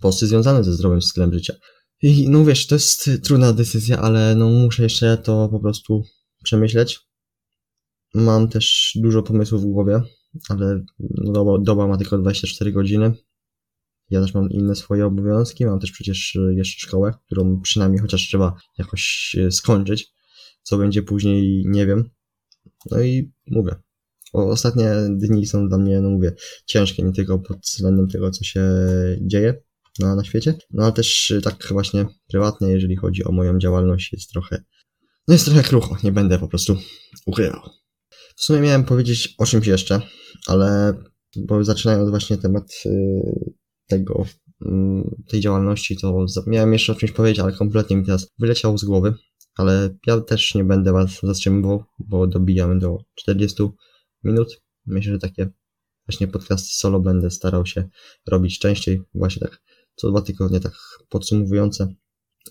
posty 0.00 0.26
związane 0.26 0.64
ze 0.64 0.72
zdrowym 0.72 1.02
stylem 1.02 1.32
życia. 1.32 1.54
I 2.02 2.28
no 2.28 2.44
wiesz, 2.44 2.66
to 2.66 2.74
jest 2.74 3.10
trudna 3.22 3.52
decyzja, 3.52 3.98
ale 3.98 4.34
no 4.34 4.48
muszę 4.48 4.82
jeszcze 4.82 5.16
to 5.16 5.48
po 5.48 5.60
prostu 5.60 6.02
przemyśleć. 6.44 7.00
Mam 8.14 8.48
też 8.48 8.92
dużo 9.02 9.22
pomysłów 9.22 9.62
w 9.62 9.66
głowie, 9.66 10.00
ale 10.48 10.84
no 10.98 11.32
doba, 11.32 11.58
doba 11.58 11.86
ma 11.86 11.98
tylko 11.98 12.18
24 12.18 12.72
godziny. 12.72 13.12
Ja 14.10 14.20
też 14.20 14.34
mam 14.34 14.50
inne 14.50 14.74
swoje 14.74 15.06
obowiązki, 15.06 15.66
mam 15.66 15.80
też 15.80 15.92
przecież 15.92 16.38
jeszcze 16.50 16.86
szkołę, 16.86 17.14
którą 17.26 17.60
przynajmniej 17.60 18.00
chociaż 18.00 18.20
trzeba 18.20 18.54
jakoś 18.78 19.36
e, 19.38 19.50
skończyć. 19.50 20.12
Co 20.62 20.78
będzie 20.78 21.02
później, 21.02 21.64
nie 21.66 21.86
wiem. 21.86 22.10
No 22.90 23.02
i 23.02 23.32
mówię. 23.46 23.74
Ostatnie 24.32 24.92
dni 25.10 25.46
są 25.46 25.68
dla 25.68 25.78
mnie, 25.78 26.00
no 26.00 26.10
mówię, 26.10 26.32
ciężkie, 26.66 27.02
nie 27.02 27.12
tylko 27.12 27.38
pod 27.38 27.58
względem 27.58 28.08
tego, 28.08 28.30
co 28.30 28.44
się 28.44 28.62
dzieje 29.20 29.62
na, 29.98 30.14
na 30.14 30.24
świecie, 30.24 30.54
no 30.70 30.82
ale 30.82 30.92
też 30.92 31.32
tak 31.42 31.66
właśnie 31.70 32.06
prywatnie, 32.28 32.68
jeżeli 32.68 32.96
chodzi 32.96 33.24
o 33.24 33.32
moją 33.32 33.58
działalność, 33.58 34.12
jest 34.12 34.30
trochę, 34.30 34.64
no 35.28 35.34
jest 35.34 35.44
trochę 35.44 35.62
krucho, 35.62 35.96
nie 36.04 36.12
będę 36.12 36.38
po 36.38 36.48
prostu 36.48 36.76
ukrywał. 37.26 37.60
W 38.36 38.42
sumie 38.42 38.60
miałem 38.60 38.84
powiedzieć 38.84 39.34
o 39.38 39.46
czymś 39.46 39.66
jeszcze, 39.66 40.00
ale 40.46 40.94
bo 41.36 41.64
zaczynając 41.64 42.10
właśnie 42.10 42.36
temat 42.36 42.72
y, 42.86 43.52
tego, 43.88 44.26
mm, 44.66 45.22
tej 45.28 45.40
działalności, 45.40 45.96
to 45.96 46.26
miałem 46.46 46.72
jeszcze 46.72 46.92
o 46.92 46.96
czymś 46.96 47.12
powiedzieć, 47.12 47.40
ale 47.40 47.52
kompletnie 47.52 47.96
mi 47.96 48.04
teraz 48.04 48.30
wyleciało 48.38 48.78
z 48.78 48.84
głowy, 48.84 49.14
ale 49.56 49.96
ja 50.06 50.20
też 50.20 50.54
nie 50.54 50.64
będę 50.64 50.92
Was 50.92 51.20
zatrzymywał, 51.22 51.84
bo 51.98 52.26
dobijamy 52.26 52.78
do 52.78 52.98
40 53.14 53.62
minut. 54.24 54.62
Myślę, 54.86 55.12
że 55.12 55.18
takie 55.18 55.50
właśnie 56.06 56.28
podcasty 56.28 56.68
solo 56.72 57.00
będę 57.00 57.30
starał 57.30 57.66
się 57.66 57.88
robić 58.26 58.58
częściej, 58.58 59.02
właśnie 59.14 59.40
tak 59.40 59.62
co 59.94 60.10
dwa 60.10 60.22
tygodnie, 60.22 60.60
tak 60.60 60.72
podsumowujące. 61.08 61.94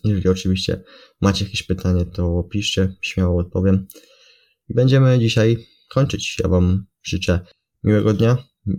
Jeżeli 0.04 0.30
oczywiście 0.30 0.84
macie 1.22 1.46
jakieś 1.46 1.64
pytanie, 1.64 2.06
to 2.06 2.44
piszcie, 2.44 2.96
śmiało 3.02 3.42
odpowiem. 3.42 3.88
Będziemy 4.70 5.20
dzisiaj 5.20 5.68
kończyć. 5.90 6.36
Ja 6.44 6.50
Wam 6.50 6.86
życzę 7.04 7.40
miłego 7.84 8.14
dnia, 8.14 8.38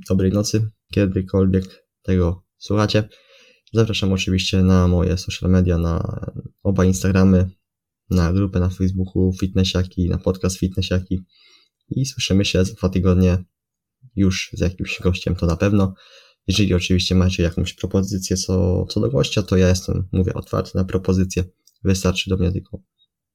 dobrej 0.09 0.32
nocy, 0.32 0.70
kiedykolwiek 0.92 1.64
tego 2.02 2.47
słuchacie. 2.59 3.09
Zapraszam 3.72 4.12
oczywiście 4.12 4.62
na 4.62 4.88
moje 4.88 5.18
social 5.18 5.50
media, 5.50 5.78
na 5.78 6.20
oba 6.62 6.84
Instagramy, 6.84 7.50
na 8.11 8.32
grupę 8.32 8.61
na 8.61 8.68
Facebooku 8.68 9.32
Fitnessiaki, 9.40 10.09
na 10.09 10.18
podcast 10.18 10.59
Fitnessiaki 10.59 11.20
i 11.90 12.06
słyszymy 12.06 12.44
się 12.44 12.64
za 12.64 12.74
dwa 12.74 12.88
tygodnie 12.88 13.44
już 14.16 14.50
z 14.52 14.61
jakimś 14.61 15.00
gościem, 15.00 15.36
to 15.36 15.46
na 15.46 15.56
pewno. 15.56 15.94
Jeżeli 16.46 16.74
oczywiście 16.74 17.14
macie 17.14 17.42
jakąś 17.42 17.74
propozycję 17.74 18.36
co, 18.36 18.86
co 18.86 19.00
do 19.00 19.11
gościa, 19.11 19.42
to 19.42 19.56
ja 19.56 19.68
jestem, 19.68 20.09
mówię, 20.12 20.34
otwarty 20.34 20.70
na 20.74 20.84
propozycję. 20.84 21.44
Wystarczy 21.84 22.30
do 22.30 22.36
mnie 22.36 22.52
tylko 22.52 22.82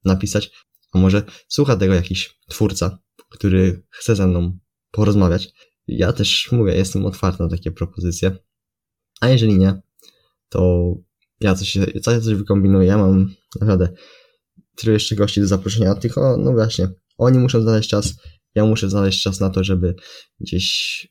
napisać. 0.05 0.51
A 0.91 0.97
może 0.97 1.23
słucha 1.47 1.75
tego 1.75 1.93
jakiś 1.93 2.39
twórca, 2.49 2.99
który 3.29 3.83
chce 3.89 4.15
ze 4.15 4.27
mną 4.27 4.59
porozmawiać. 4.91 5.53
Ja 5.87 6.13
też 6.13 6.51
mówię, 6.51 6.75
jestem 6.75 7.05
otwarty 7.05 7.43
na 7.43 7.49
takie 7.49 7.71
propozycje. 7.71 8.37
A 9.23 9.29
jeżeli 9.29 9.57
nie, 9.57 9.81
to 10.49 10.93
ja 11.39 11.55
coś, 11.55 11.75
ja 11.75 12.01
coś 12.01 12.35
wykombinuję. 12.35 12.87
Ja 12.87 12.97
mam 12.97 13.33
naprawdę 13.61 13.89
tylu 14.75 14.93
jeszcze 14.93 15.15
gości 15.15 15.41
do 15.41 15.47
zaproszenia, 15.47 15.95
tylko 15.95 16.37
no 16.37 16.51
właśnie, 16.51 16.87
oni 17.17 17.39
muszą 17.39 17.61
znaleźć 17.61 17.89
czas, 17.89 18.13
ja 18.55 18.65
muszę 18.65 18.89
znaleźć 18.89 19.23
czas 19.23 19.39
na 19.39 19.49
to, 19.49 19.63
żeby 19.63 19.95
gdzieś 20.39 21.07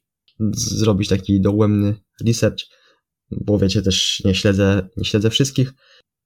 zrobić 0.54 1.08
taki 1.08 1.40
dogłębny 1.40 1.94
research, 2.26 2.64
bo 3.30 3.58
wiecie, 3.58 3.82
też 3.82 4.22
nie 4.24 4.34
śledzę, 4.34 4.88
nie 4.96 5.04
śledzę 5.04 5.30
wszystkich, 5.30 5.72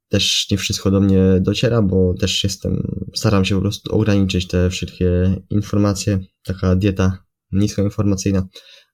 też 0.09 0.51
nie 0.51 0.59
wszystko 0.59 0.91
do 0.91 1.01
mnie 1.01 1.39
dociera, 1.41 1.82
bo 1.82 2.14
też 2.14 2.45
jestem, 2.45 2.99
staram 3.14 3.45
się 3.45 3.55
po 3.55 3.61
prostu 3.61 3.95
ograniczyć 3.95 4.47
te 4.47 4.70
wszystkie 4.70 5.37
informacje, 5.51 6.18
taka 6.45 6.76
dieta 6.76 7.24
niskoinformacyjna, 7.53 8.49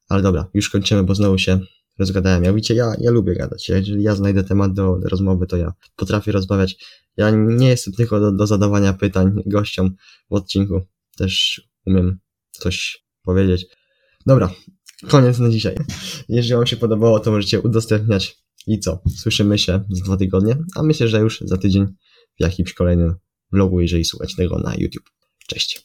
ale 0.09 0.23
dobra, 0.23 0.51
już 0.55 0.71
kończymy, 0.71 1.05
bo 1.05 1.15
znowu 1.15 1.39
się 1.39 1.61
rozgadałem. 1.99 2.45
Ja 2.45 2.53
widzicie, 2.53 2.75
ja, 2.75 2.95
ja 3.01 3.11
lubię 3.11 3.35
gadać. 3.35 3.69
Jeżeli 3.69 4.03
ja 4.03 4.15
znajdę 4.15 4.45
temat 4.45 4.73
do, 4.73 4.99
do 4.99 5.09
rozmowy, 5.09 5.47
to 5.47 5.57
ja 5.57 5.73
potrafię 5.97 6.33
rozmawiać. 6.33 6.85
Ja 7.17 7.31
nie 7.31 7.69
jestem 7.69 7.95
tylko 7.95 8.21
do, 8.21 8.33
do 8.33 8.47
zadawania 8.47 8.93
pytań 8.93 9.43
gościom 9.47 9.95
w 10.31 10.35
odcinku. 10.35 10.81
Też 11.17 11.63
umiem 11.87 12.19
coś 12.51 13.05
powiedzieć. 13.23 13.67
Dobra, 14.27 14.55
koniec 15.09 15.39
na 15.39 15.51
dzisiaj. 15.51 15.77
Jeżeli 16.29 16.55
Wam 16.55 16.67
się 16.67 16.77
podobało, 16.77 17.21
to 17.21 17.31
możecie 17.31 17.61
udostępniać 17.61 18.37
i 18.67 18.79
co? 18.79 19.03
Słyszymy 19.17 19.59
się 19.59 19.85
za 19.91 20.05
dwa 20.05 20.17
tygodnie, 20.17 20.57
a 20.77 20.83
myślę, 20.83 21.09
że 21.09 21.21
już 21.21 21.41
za 21.41 21.57
tydzień 21.57 21.87
w 22.39 22.41
jakimś 22.41 22.75
kolejnym 22.75 23.15
vlogu, 23.53 23.81
jeżeli 23.81 24.05
słuchacie 24.05 24.37
tego 24.37 24.59
na 24.59 24.75
YouTube. 24.75 25.11
Cześć. 25.47 25.81